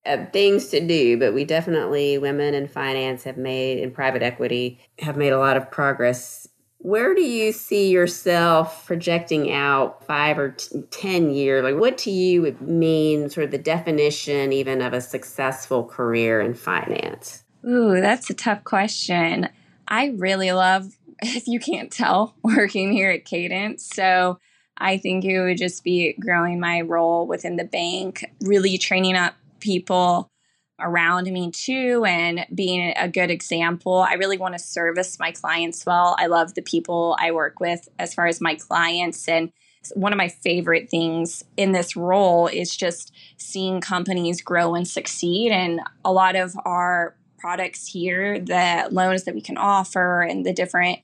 uh, 0.04 0.26
things 0.32 0.68
to 0.68 0.86
do, 0.86 1.18
but 1.18 1.32
we 1.32 1.44
definitely, 1.44 2.18
women 2.18 2.54
in 2.54 2.68
finance 2.68 3.24
have 3.24 3.38
made, 3.38 3.78
in 3.78 3.90
private 3.90 4.22
equity, 4.22 4.78
have 4.98 5.16
made 5.16 5.32
a 5.32 5.38
lot 5.38 5.56
of 5.56 5.70
progress. 5.70 6.45
Where 6.78 7.14
do 7.14 7.22
you 7.22 7.52
see 7.52 7.90
yourself 7.90 8.86
projecting 8.86 9.52
out 9.52 10.04
five 10.04 10.38
or 10.38 10.52
t- 10.52 10.82
10 10.90 11.30
years? 11.30 11.64
Like, 11.64 11.80
what 11.80 11.98
to 11.98 12.10
you 12.10 12.42
would 12.42 12.60
mean, 12.60 13.28
sort 13.30 13.44
of 13.44 13.50
the 13.50 13.58
definition 13.58 14.52
even 14.52 14.82
of 14.82 14.92
a 14.92 15.00
successful 15.00 15.84
career 15.84 16.40
in 16.40 16.54
finance? 16.54 17.44
Ooh, 17.66 18.00
that's 18.00 18.30
a 18.30 18.34
tough 18.34 18.62
question. 18.64 19.48
I 19.88 20.14
really 20.16 20.52
love, 20.52 20.96
if 21.22 21.48
you 21.48 21.58
can't 21.58 21.90
tell, 21.90 22.36
working 22.42 22.92
here 22.92 23.10
at 23.10 23.24
Cadence. 23.24 23.84
So 23.84 24.38
I 24.78 24.98
think 24.98 25.24
it 25.24 25.40
would 25.40 25.56
just 25.58 25.82
be 25.82 26.14
growing 26.20 26.60
my 26.60 26.82
role 26.82 27.26
within 27.26 27.56
the 27.56 27.64
bank, 27.64 28.24
really 28.42 28.78
training 28.78 29.16
up 29.16 29.34
people 29.60 30.30
around 30.78 31.26
me 31.32 31.50
too 31.50 32.04
and 32.06 32.46
being 32.54 32.92
a 32.96 33.08
good 33.08 33.30
example. 33.30 33.94
I 33.94 34.14
really 34.14 34.38
want 34.38 34.54
to 34.54 34.58
service 34.58 35.18
my 35.18 35.32
clients 35.32 35.86
well. 35.86 36.16
I 36.18 36.26
love 36.26 36.54
the 36.54 36.62
people 36.62 37.16
I 37.18 37.32
work 37.32 37.60
with 37.60 37.88
as 37.98 38.14
far 38.14 38.26
as 38.26 38.40
my 38.40 38.54
clients 38.54 39.28
and 39.28 39.52
one 39.94 40.12
of 40.12 40.16
my 40.16 40.28
favorite 40.28 40.90
things 40.90 41.44
in 41.56 41.72
this 41.72 41.94
role 41.96 42.48
is 42.48 42.76
just 42.76 43.12
seeing 43.36 43.80
companies 43.80 44.40
grow 44.40 44.74
and 44.74 44.86
succeed 44.86 45.52
and 45.52 45.80
a 46.04 46.12
lot 46.12 46.34
of 46.34 46.54
our 46.64 47.14
products 47.38 47.86
here, 47.86 48.40
the 48.40 48.88
loans 48.90 49.24
that 49.24 49.34
we 49.34 49.40
can 49.40 49.56
offer 49.56 50.22
and 50.22 50.44
the 50.44 50.52
different 50.52 50.98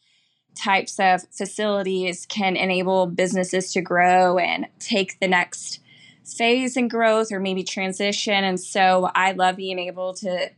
types 0.55 0.99
of 0.99 1.23
facilities 1.31 2.27
can 2.27 2.57
enable 2.57 3.07
businesses 3.07 3.73
to 3.73 3.81
grow 3.81 4.39
and 4.39 4.67
take 4.79 5.19
the 5.21 5.29
next 5.29 5.81
phase 6.25 6.77
in 6.77 6.89
growth 6.89 7.33
or 7.33 7.41
maybe 7.41 7.65
transition. 7.65 8.45
And 8.45 8.59
so 8.59 9.11
I 9.15 9.33
love 9.33 9.57
being 9.57 9.79
able 9.79 10.15
to 10.15 10.51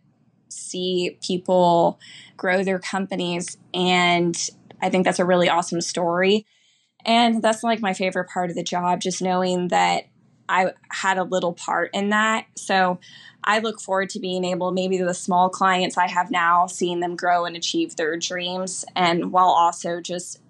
see 0.48 1.18
people 1.22 1.98
grow 2.36 2.62
their 2.62 2.78
companies. 2.78 3.56
And 3.72 4.36
I 4.80 4.90
think 4.90 5.04
that's 5.04 5.18
a 5.18 5.24
really 5.24 5.48
awesome 5.48 5.80
story. 5.80 6.46
And 7.04 7.42
that's 7.42 7.62
like 7.62 7.80
my 7.80 7.94
favorite 7.94 8.28
part 8.28 8.50
of 8.50 8.56
the 8.56 8.62
job, 8.62 9.00
just 9.00 9.20
knowing 9.20 9.68
that 9.68 10.04
I 10.48 10.72
had 10.90 11.18
a 11.18 11.24
little 11.24 11.52
part 11.52 11.90
in 11.92 12.10
that. 12.10 12.46
So 12.56 12.98
I 13.42 13.58
look 13.58 13.80
forward 13.80 14.10
to 14.10 14.20
being 14.20 14.44
able, 14.44 14.72
maybe 14.72 14.98
the 14.98 15.14
small 15.14 15.48
clients 15.48 15.98
I 15.98 16.08
have 16.08 16.30
now, 16.30 16.66
seeing 16.66 17.00
them 17.00 17.16
grow 17.16 17.44
and 17.44 17.56
achieve 17.56 17.96
their 17.96 18.16
dreams, 18.16 18.84
and 18.96 19.32
while 19.32 19.48
also 19.48 20.00
just 20.00 20.40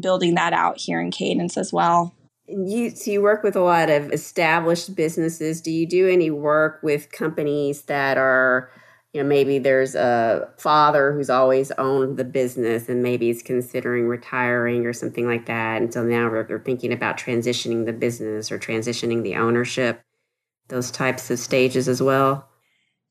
building 0.00 0.34
that 0.34 0.52
out 0.52 0.78
here 0.78 1.00
in 1.00 1.10
Cadence 1.10 1.56
as 1.56 1.72
well. 1.72 2.14
You 2.48 2.90
so 2.90 3.10
you 3.10 3.22
work 3.22 3.42
with 3.42 3.56
a 3.56 3.60
lot 3.60 3.90
of 3.90 4.12
established 4.12 4.94
businesses. 4.94 5.60
Do 5.60 5.70
you 5.70 5.86
do 5.86 6.08
any 6.08 6.30
work 6.30 6.80
with 6.82 7.10
companies 7.10 7.82
that 7.82 8.18
are, 8.18 8.70
you 9.12 9.22
know, 9.22 9.28
maybe 9.28 9.58
there's 9.58 9.94
a 9.94 10.48
father 10.58 11.12
who's 11.12 11.30
always 11.30 11.72
owned 11.72 12.18
the 12.18 12.24
business 12.24 12.88
and 12.88 13.02
maybe 13.02 13.30
is 13.30 13.42
considering 13.42 14.06
retiring 14.06 14.86
or 14.86 14.92
something 14.92 15.26
like 15.26 15.46
that, 15.46 15.82
and 15.82 15.92
so 15.92 16.04
now 16.04 16.30
they're 16.42 16.60
thinking 16.60 16.92
about 16.92 17.18
transitioning 17.18 17.84
the 17.84 17.92
business 17.92 18.52
or 18.52 18.58
transitioning 18.58 19.22
the 19.24 19.34
ownership, 19.34 20.02
those 20.68 20.90
types 20.90 21.30
of 21.30 21.38
stages 21.38 21.88
as 21.88 22.00
well. 22.00 22.48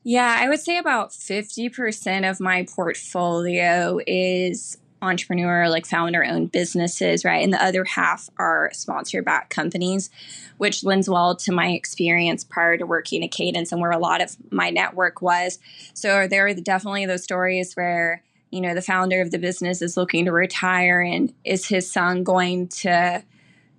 Yeah, 0.08 0.38
I 0.40 0.48
would 0.48 0.60
say 0.60 0.78
about 0.78 1.12
50% 1.12 2.30
of 2.30 2.40
my 2.40 2.68
portfolio 2.74 4.00
is 4.06 4.78
entrepreneur, 5.02 5.70
like 5.70 5.86
founder 5.86 6.24
owned 6.24 6.52
businesses, 6.52 7.24
right? 7.26 7.44
And 7.44 7.54
the 7.54 7.64
other 7.64 7.84
half 7.84 8.30
are 8.38 8.72
sponsor 8.74 9.22
backed 9.22 9.50
companies, 9.50 10.10
which 10.58 10.84
lends 10.84 11.10
well 11.10 11.36
to 11.38 11.52
my 11.52 11.70
experience 11.70 12.44
prior 12.44 12.78
to 12.78 12.86
working 12.86 13.24
at 13.24 13.32
Cadence 13.32 13.72
and 13.72 13.82
where 13.82 13.92
a 13.92 14.00
lot 14.00 14.22
of 14.22 14.36
my 14.52 14.70
network 14.70 15.22
was. 15.22 15.60
So 15.94 16.28
there 16.28 16.48
are 16.48 16.54
definitely 16.54 17.06
those 17.06 17.24
stories 17.24 17.74
where, 17.76 18.24
you 18.52 18.62
know, 18.62 18.74
the 18.74 18.82
founder 18.82 19.22
of 19.22 19.32
the 19.32 19.40
business 19.40 19.82
is 19.82 19.98
looking 19.98 20.26
to 20.26 20.32
retire 20.32 21.02
and 21.02 21.34
is 21.44 21.68
his 21.68 21.92
son 21.92 22.24
going 22.24 22.68
to 22.70 23.24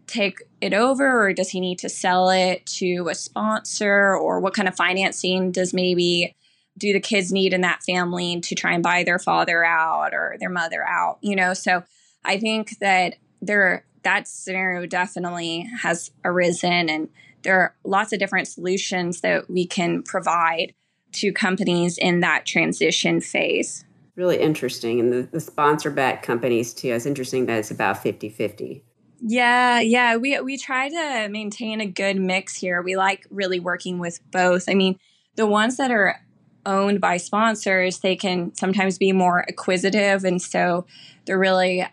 take 0.06 0.38
it 0.60 0.72
over 0.72 1.26
or 1.26 1.32
does 1.32 1.50
he 1.50 1.60
need 1.60 1.78
to 1.80 1.88
sell 1.88 2.30
it 2.30 2.64
to 2.66 3.08
a 3.10 3.14
sponsor 3.14 4.16
or 4.16 4.40
what 4.40 4.54
kind 4.54 4.68
of 4.68 4.76
financing 4.76 5.50
does 5.50 5.74
maybe 5.74 6.34
do 6.78 6.92
the 6.92 7.00
kids 7.00 7.32
need 7.32 7.52
in 7.52 7.62
that 7.62 7.82
family 7.82 8.40
to 8.40 8.54
try 8.54 8.72
and 8.72 8.82
buy 8.82 9.02
their 9.02 9.18
father 9.18 9.64
out 9.64 10.12
or 10.12 10.36
their 10.40 10.50
mother 10.50 10.84
out 10.84 11.18
you 11.20 11.36
know? 11.36 11.54
So 11.54 11.82
i 12.24 12.38
think 12.38 12.78
that 12.80 13.14
there 13.40 13.84
that 14.02 14.28
scenario 14.28 14.86
definitely 14.86 15.68
has 15.82 16.10
arisen 16.24 16.88
and 16.88 17.08
there 17.42 17.60
are 17.60 17.74
lots 17.84 18.12
of 18.12 18.18
different 18.18 18.48
solutions 18.48 19.20
that 19.20 19.48
we 19.48 19.66
can 19.66 20.02
provide 20.02 20.74
to 21.12 21.32
companies 21.32 21.96
in 21.96 22.20
that 22.20 22.44
transition 22.44 23.20
phase. 23.20 23.84
Really 24.16 24.40
interesting. 24.40 24.98
And 24.98 25.12
the, 25.12 25.22
the 25.22 25.40
sponsor 25.40 25.90
backed 25.90 26.24
companies 26.24 26.74
too. 26.74 26.88
It's 26.88 27.06
interesting 27.06 27.46
that 27.46 27.58
it's 27.58 27.70
about 27.70 28.02
50 28.02 28.28
50 28.28 28.82
yeah, 29.20 29.80
yeah, 29.80 30.16
we 30.16 30.38
we 30.40 30.58
try 30.58 30.90
to 30.90 31.28
maintain 31.30 31.80
a 31.80 31.86
good 31.86 32.16
mix 32.16 32.54
here. 32.54 32.82
We 32.82 32.96
like 32.96 33.26
really 33.30 33.58
working 33.58 33.98
with 33.98 34.20
both. 34.30 34.68
I 34.68 34.74
mean, 34.74 34.98
the 35.36 35.46
ones 35.46 35.78
that 35.78 35.90
are 35.90 36.20
owned 36.66 37.00
by 37.00 37.16
sponsors, 37.16 38.00
they 38.00 38.16
can 38.16 38.54
sometimes 38.54 38.98
be 38.98 39.12
more 39.12 39.44
acquisitive. 39.48 40.24
And 40.24 40.42
so 40.42 40.86
they're 41.24 41.38
really 41.38 41.86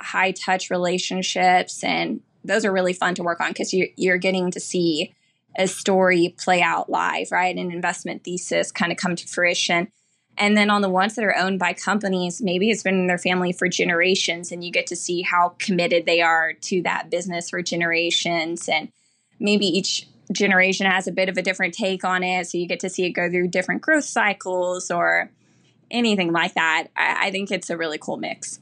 high 0.00 0.32
touch 0.32 0.70
relationships. 0.70 1.84
And 1.84 2.20
those 2.44 2.64
are 2.64 2.72
really 2.72 2.92
fun 2.92 3.14
to 3.16 3.22
work 3.22 3.40
on 3.40 3.50
because 3.50 3.72
you, 3.72 3.88
you're 3.96 4.18
getting 4.18 4.50
to 4.50 4.60
see 4.60 5.14
a 5.58 5.66
story 5.66 6.34
play 6.38 6.62
out 6.62 6.90
live, 6.90 7.30
right? 7.30 7.56
An 7.56 7.70
investment 7.70 8.24
thesis 8.24 8.72
kind 8.72 8.92
of 8.92 8.98
come 8.98 9.16
to 9.16 9.26
fruition. 9.26 9.88
And 10.38 10.56
then 10.56 10.68
on 10.68 10.82
the 10.82 10.90
ones 10.90 11.14
that 11.14 11.24
are 11.24 11.36
owned 11.36 11.58
by 11.58 11.72
companies, 11.72 12.42
maybe 12.42 12.70
it's 12.70 12.82
been 12.82 13.00
in 13.00 13.06
their 13.06 13.16
family 13.16 13.52
for 13.52 13.68
generations, 13.68 14.52
and 14.52 14.62
you 14.62 14.70
get 14.70 14.86
to 14.88 14.96
see 14.96 15.22
how 15.22 15.54
committed 15.58 16.04
they 16.04 16.20
are 16.20 16.52
to 16.52 16.82
that 16.82 17.08
business 17.10 17.48
for 17.48 17.62
generations. 17.62 18.68
And 18.68 18.92
maybe 19.40 19.66
each 19.66 20.06
generation 20.32 20.86
has 20.86 21.06
a 21.06 21.12
bit 21.12 21.28
of 21.28 21.36
a 21.36 21.42
different 21.42 21.74
take 21.74 22.04
on 22.04 22.22
it. 22.22 22.46
So 22.48 22.58
you 22.58 22.66
get 22.66 22.80
to 22.80 22.90
see 22.90 23.04
it 23.04 23.10
go 23.10 23.30
through 23.30 23.48
different 23.48 23.82
growth 23.82 24.04
cycles 24.04 24.90
or 24.90 25.30
anything 25.90 26.32
like 26.32 26.54
that. 26.54 26.88
I, 26.96 27.26
I 27.26 27.30
think 27.30 27.50
it's 27.50 27.70
a 27.70 27.76
really 27.76 27.98
cool 27.98 28.16
mix. 28.16 28.60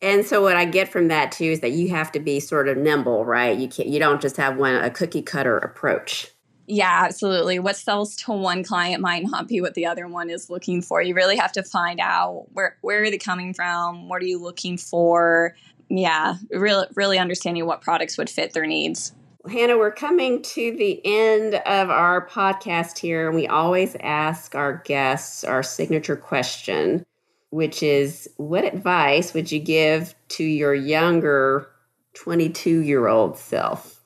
And 0.00 0.24
so 0.24 0.42
what 0.42 0.56
I 0.56 0.64
get 0.64 0.88
from 0.88 1.08
that 1.08 1.32
too 1.32 1.44
is 1.44 1.60
that 1.60 1.72
you 1.72 1.88
have 1.90 2.12
to 2.12 2.20
be 2.20 2.38
sort 2.40 2.68
of 2.68 2.76
nimble, 2.76 3.24
right? 3.24 3.58
You 3.58 3.68
can't 3.68 3.88
you 3.88 3.98
don't 3.98 4.20
just 4.20 4.36
have 4.36 4.56
one 4.56 4.74
a 4.74 4.90
cookie 4.90 5.22
cutter 5.22 5.58
approach. 5.58 6.28
Yeah, 6.70 7.04
absolutely. 7.04 7.58
What 7.58 7.76
sells 7.76 8.14
to 8.16 8.32
one 8.32 8.62
client 8.62 9.00
might 9.00 9.24
not 9.24 9.48
be 9.48 9.60
what 9.60 9.74
the 9.74 9.86
other 9.86 10.06
one 10.06 10.28
is 10.28 10.50
looking 10.50 10.82
for. 10.82 11.00
You 11.00 11.14
really 11.14 11.36
have 11.36 11.52
to 11.52 11.62
find 11.62 11.98
out 11.98 12.46
where 12.52 12.76
where 12.82 13.02
are 13.02 13.10
they 13.10 13.18
coming 13.18 13.54
from? 13.54 14.08
What 14.08 14.22
are 14.22 14.26
you 14.26 14.38
looking 14.38 14.76
for? 14.76 15.56
Yeah, 15.88 16.36
really 16.50 16.86
really 16.94 17.18
understanding 17.18 17.66
what 17.66 17.80
products 17.80 18.18
would 18.18 18.30
fit 18.30 18.52
their 18.52 18.66
needs. 18.66 19.12
Hannah, 19.48 19.78
we're 19.78 19.90
coming 19.90 20.42
to 20.42 20.76
the 20.76 21.00
end 21.04 21.54
of 21.54 21.90
our 21.90 22.26
podcast 22.28 22.98
here, 22.98 23.28
and 23.28 23.36
we 23.36 23.46
always 23.46 23.96
ask 24.00 24.54
our 24.54 24.82
guests 24.84 25.44
our 25.44 25.62
signature 25.62 26.16
question, 26.16 27.04
which 27.50 27.82
is 27.82 28.28
What 28.36 28.64
advice 28.64 29.34
would 29.34 29.50
you 29.50 29.58
give 29.58 30.14
to 30.28 30.44
your 30.44 30.74
younger 30.74 31.68
22 32.14 32.80
year 32.80 33.08
old 33.08 33.38
self? 33.38 34.04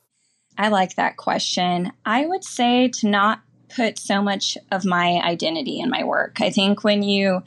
I 0.57 0.69
like 0.69 0.95
that 0.95 1.17
question. 1.17 1.91
I 2.05 2.25
would 2.25 2.43
say 2.43 2.87
to 2.99 3.07
not 3.07 3.41
put 3.75 3.97
so 3.97 4.21
much 4.21 4.57
of 4.71 4.85
my 4.85 5.21
identity 5.23 5.79
in 5.79 5.89
my 5.89 6.03
work. 6.03 6.41
I 6.41 6.51
think 6.51 6.83
when 6.83 7.03
you 7.03 7.41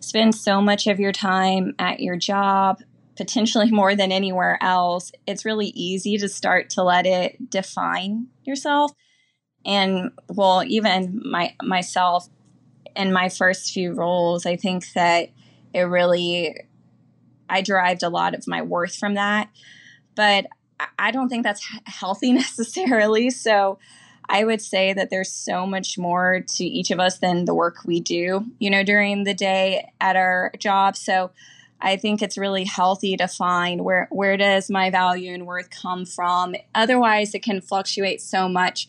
spend 0.00 0.34
so 0.34 0.60
much 0.60 0.86
of 0.86 0.98
your 0.98 1.12
time 1.12 1.74
at 1.78 2.00
your 2.00 2.16
job, 2.16 2.80
potentially 3.20 3.70
more 3.70 3.94
than 3.94 4.10
anywhere 4.10 4.56
else, 4.62 5.12
it's 5.26 5.44
really 5.44 5.66
easy 5.74 6.16
to 6.16 6.26
start 6.26 6.70
to 6.70 6.82
let 6.82 7.04
it 7.04 7.50
define 7.50 8.28
yourself. 8.44 8.92
And 9.66 10.12
well, 10.30 10.64
even 10.66 11.20
my 11.22 11.54
myself 11.62 12.30
in 12.96 13.12
my 13.12 13.28
first 13.28 13.74
few 13.74 13.92
roles, 13.92 14.46
I 14.46 14.56
think 14.56 14.90
that 14.94 15.28
it 15.74 15.82
really 15.82 16.64
I 17.50 17.60
derived 17.60 18.02
a 18.02 18.08
lot 18.08 18.34
of 18.34 18.48
my 18.48 18.62
worth 18.62 18.96
from 18.96 19.16
that. 19.16 19.50
But 20.14 20.46
I 20.98 21.10
don't 21.10 21.28
think 21.28 21.44
that's 21.44 21.62
healthy 21.84 22.32
necessarily. 22.44 23.28
So 23.28 23.78
I 24.30 24.44
would 24.44 24.62
say 24.62 24.94
that 24.94 25.10
there's 25.10 25.30
so 25.30 25.66
much 25.66 25.98
more 25.98 26.40
to 26.56 26.64
each 26.64 26.90
of 26.90 26.98
us 27.00 27.18
than 27.18 27.44
the 27.44 27.54
work 27.54 27.84
we 27.84 28.00
do, 28.00 28.46
you 28.58 28.70
know, 28.70 28.82
during 28.82 29.24
the 29.24 29.34
day 29.34 29.90
at 30.00 30.16
our 30.16 30.52
job. 30.58 30.96
So 30.96 31.32
I 31.80 31.96
think 31.96 32.22
it's 32.22 32.36
really 32.36 32.64
healthy 32.64 33.16
to 33.16 33.26
find 33.26 33.82
where 33.82 34.08
where 34.10 34.36
does 34.36 34.70
my 34.70 34.90
value 34.90 35.32
and 35.32 35.46
worth 35.46 35.70
come 35.70 36.04
from. 36.04 36.54
Otherwise, 36.74 37.34
it 37.34 37.42
can 37.42 37.60
fluctuate 37.60 38.20
so 38.20 38.48
much 38.48 38.88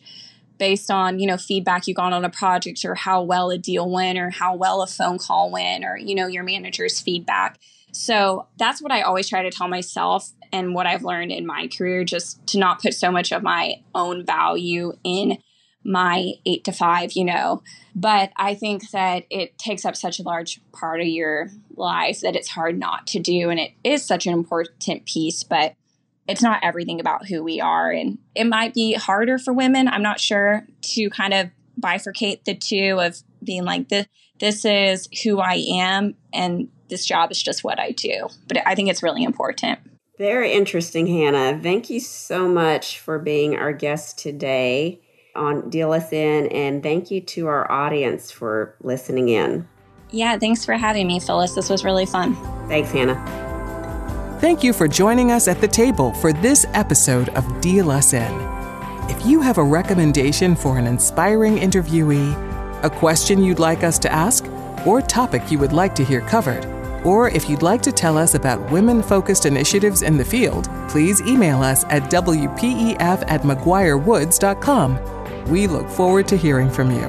based 0.58 0.90
on 0.90 1.18
you 1.18 1.26
know 1.26 1.36
feedback 1.36 1.86
you 1.86 1.94
got 1.94 2.12
on 2.12 2.24
a 2.24 2.30
project 2.30 2.84
or 2.84 2.94
how 2.94 3.22
well 3.22 3.50
a 3.50 3.58
deal 3.58 3.90
went 3.90 4.18
or 4.18 4.30
how 4.30 4.54
well 4.54 4.82
a 4.82 4.86
phone 4.86 5.18
call 5.18 5.50
went 5.50 5.84
or 5.84 5.96
you 5.96 6.14
know 6.14 6.26
your 6.26 6.44
manager's 6.44 7.00
feedback. 7.00 7.58
So 7.92 8.46
that's 8.58 8.80
what 8.80 8.92
I 8.92 9.02
always 9.02 9.28
try 9.28 9.42
to 9.42 9.50
tell 9.50 9.68
myself 9.68 10.30
and 10.52 10.74
what 10.74 10.86
I've 10.86 11.02
learned 11.02 11.32
in 11.32 11.46
my 11.46 11.68
career 11.68 12.04
just 12.04 12.46
to 12.48 12.58
not 12.58 12.82
put 12.82 12.94
so 12.94 13.10
much 13.10 13.32
of 13.32 13.42
my 13.42 13.82
own 13.94 14.24
value 14.24 14.92
in 15.04 15.38
my 15.84 16.32
eight 16.46 16.64
to 16.64 16.72
five, 16.72 17.12
you 17.12 17.24
know. 17.24 17.62
But 17.94 18.30
I 18.36 18.54
think 18.54 18.90
that 18.90 19.24
it 19.30 19.58
takes 19.58 19.84
up 19.84 19.96
such 19.96 20.18
a 20.18 20.22
large 20.22 20.60
part 20.72 21.00
of 21.00 21.06
your 21.06 21.50
life 21.76 22.20
that 22.20 22.36
it's 22.36 22.48
hard 22.48 22.78
not 22.78 23.06
to 23.08 23.18
do. 23.18 23.50
And 23.50 23.60
it 23.60 23.72
is 23.84 24.04
such 24.04 24.26
an 24.26 24.32
important 24.32 25.06
piece, 25.06 25.42
but 25.42 25.74
it's 26.28 26.42
not 26.42 26.60
everything 26.62 27.00
about 27.00 27.26
who 27.26 27.42
we 27.42 27.60
are. 27.60 27.90
And 27.90 28.18
it 28.34 28.44
might 28.44 28.74
be 28.74 28.94
harder 28.94 29.38
for 29.38 29.52
women, 29.52 29.88
I'm 29.88 30.02
not 30.02 30.20
sure, 30.20 30.66
to 30.94 31.10
kind 31.10 31.34
of 31.34 31.50
bifurcate 31.80 32.44
the 32.44 32.54
two 32.54 33.00
of 33.00 33.22
being 33.42 33.64
like, 33.64 33.88
this, 33.88 34.06
this 34.38 34.64
is 34.64 35.08
who 35.22 35.40
I 35.40 35.64
am, 35.68 36.14
and 36.32 36.68
this 36.88 37.04
job 37.06 37.30
is 37.30 37.42
just 37.42 37.64
what 37.64 37.80
I 37.80 37.90
do. 37.90 38.28
But 38.46 38.66
I 38.66 38.74
think 38.74 38.88
it's 38.88 39.02
really 39.02 39.24
important. 39.24 39.80
Very 40.18 40.52
interesting, 40.52 41.06
Hannah. 41.06 41.58
Thank 41.60 41.90
you 41.90 41.98
so 42.00 42.46
much 42.48 43.00
for 43.00 43.18
being 43.18 43.56
our 43.56 43.72
guest 43.72 44.18
today 44.18 45.00
on 45.34 45.70
Deal 45.70 45.92
Us 45.92 46.12
In, 46.12 46.46
and 46.48 46.82
thank 46.82 47.10
you 47.10 47.20
to 47.20 47.46
our 47.46 47.70
audience 47.70 48.30
for 48.30 48.74
listening 48.82 49.28
in. 49.28 49.68
Yeah, 50.10 50.38
thanks 50.38 50.64
for 50.64 50.74
having 50.74 51.06
me, 51.06 51.20
Phyllis. 51.20 51.54
This 51.54 51.70
was 51.70 51.84
really 51.84 52.06
fun. 52.06 52.34
Thanks, 52.68 52.90
Hannah. 52.90 54.38
Thank 54.40 54.62
you 54.64 54.72
for 54.72 54.88
joining 54.88 55.30
us 55.30 55.48
at 55.48 55.60
the 55.60 55.68
table 55.68 56.12
for 56.14 56.32
this 56.32 56.66
episode 56.74 57.28
of 57.30 57.60
Deal 57.60 57.90
Us 57.90 58.12
In. 58.12 58.32
If 59.08 59.24
you 59.24 59.40
have 59.40 59.58
a 59.58 59.64
recommendation 59.64 60.54
for 60.54 60.78
an 60.78 60.86
inspiring 60.86 61.56
interviewee, 61.56 62.84
a 62.84 62.90
question 62.90 63.42
you'd 63.42 63.58
like 63.58 63.84
us 63.84 63.98
to 64.00 64.12
ask, 64.12 64.44
or 64.84 65.00
topic 65.00 65.50
you 65.50 65.58
would 65.58 65.72
like 65.72 65.94
to 65.94 66.04
hear 66.04 66.20
covered, 66.20 66.64
or 67.04 67.28
if 67.28 67.48
you'd 67.48 67.62
like 67.62 67.82
to 67.82 67.92
tell 67.92 68.18
us 68.18 68.34
about 68.34 68.70
women 68.70 69.02
focused 69.02 69.46
initiatives 69.46 70.02
in 70.02 70.16
the 70.16 70.24
field, 70.24 70.68
please 70.88 71.20
email 71.22 71.62
us 71.62 71.84
at 71.84 72.10
WPEF 72.10 73.24
at 73.28 73.42
McGuireWoods.com. 73.42 75.21
We 75.46 75.66
look 75.66 75.88
forward 75.88 76.28
to 76.28 76.36
hearing 76.36 76.70
from 76.70 76.90
you. 76.90 77.06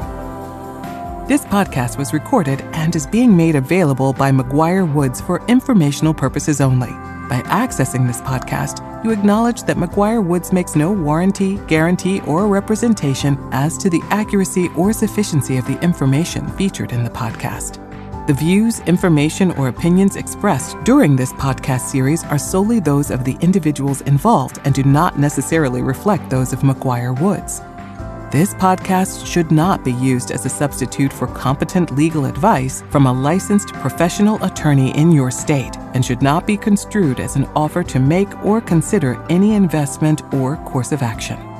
This 1.28 1.46
podcast 1.46 1.98
was 1.98 2.14
recorded 2.14 2.62
and 2.74 2.96
is 2.96 3.08
being 3.08 3.36
made 3.36 3.56
available 3.56 4.12
by 4.12 4.32
McGuireWoods 4.32 5.26
for 5.26 5.46
informational 5.48 6.14
purposes 6.14 6.60
only. 6.60 6.90
By 7.30 7.42
accessing 7.46 8.06
this 8.06 8.20
podcast, 8.22 8.84
you 9.06 9.12
acknowledge 9.12 9.64
that 9.64 9.78
McGuireWoods 9.78 10.52
makes 10.52 10.76
no 10.76 10.92
warranty, 10.92 11.58
guarantee, 11.68 12.20
or 12.22 12.48
representation 12.48 13.38
as 13.54 13.78
to 13.78 13.90
the 13.90 14.02
accuracy 14.10 14.68
or 14.76 14.92
sufficiency 14.92 15.58
of 15.58 15.66
the 15.66 15.80
information 15.82 16.48
featured 16.58 16.92
in 16.92 17.04
the 17.04 17.10
podcast. 17.10 17.80
The 18.28 18.34
views, 18.34 18.80
information, 18.82 19.52
or 19.52 19.68
opinions 19.70 20.16
expressed 20.16 20.82
during 20.84 21.16
this 21.16 21.34
podcast 21.34 21.82
series 21.82 22.24
are 22.26 22.38
solely 22.38 22.80
those 22.80 23.12
of 23.12 23.24
the 23.24 23.38
individuals 23.42 24.02
involved 24.02 24.60
and 24.66 24.74
do 24.74 24.84
not 24.84 25.20
necessarily 25.20 25.82
reflect 25.82 26.30
those 26.30 26.52
of 26.52 26.60
McGuireWoods. 26.60 27.73
This 28.34 28.56
podcast 28.56 29.28
should 29.28 29.52
not 29.52 29.86
be 29.86 29.94
used 29.94 30.32
as 30.32 30.44
a 30.44 30.50
substitute 30.50 31.14
for 31.14 31.28
competent 31.28 31.96
legal 31.96 32.26
advice 32.26 32.82
from 32.90 33.06
a 33.06 33.14
licensed 33.14 33.72
professional 33.74 34.44
attorney 34.44 34.90
in 34.98 35.12
your 35.12 35.30
state 35.30 35.78
and 35.94 36.04
should 36.04 36.24
not 36.24 36.48
be 36.48 36.58
construed 36.58 37.20
as 37.20 37.36
an 37.36 37.46
offer 37.56 37.84
to 37.84 38.00
make 38.00 38.44
or 38.44 38.60
consider 38.60 39.24
any 39.30 39.54
investment 39.54 40.24
or 40.34 40.58
course 40.66 40.92
of 40.92 41.04
action. 41.04 41.53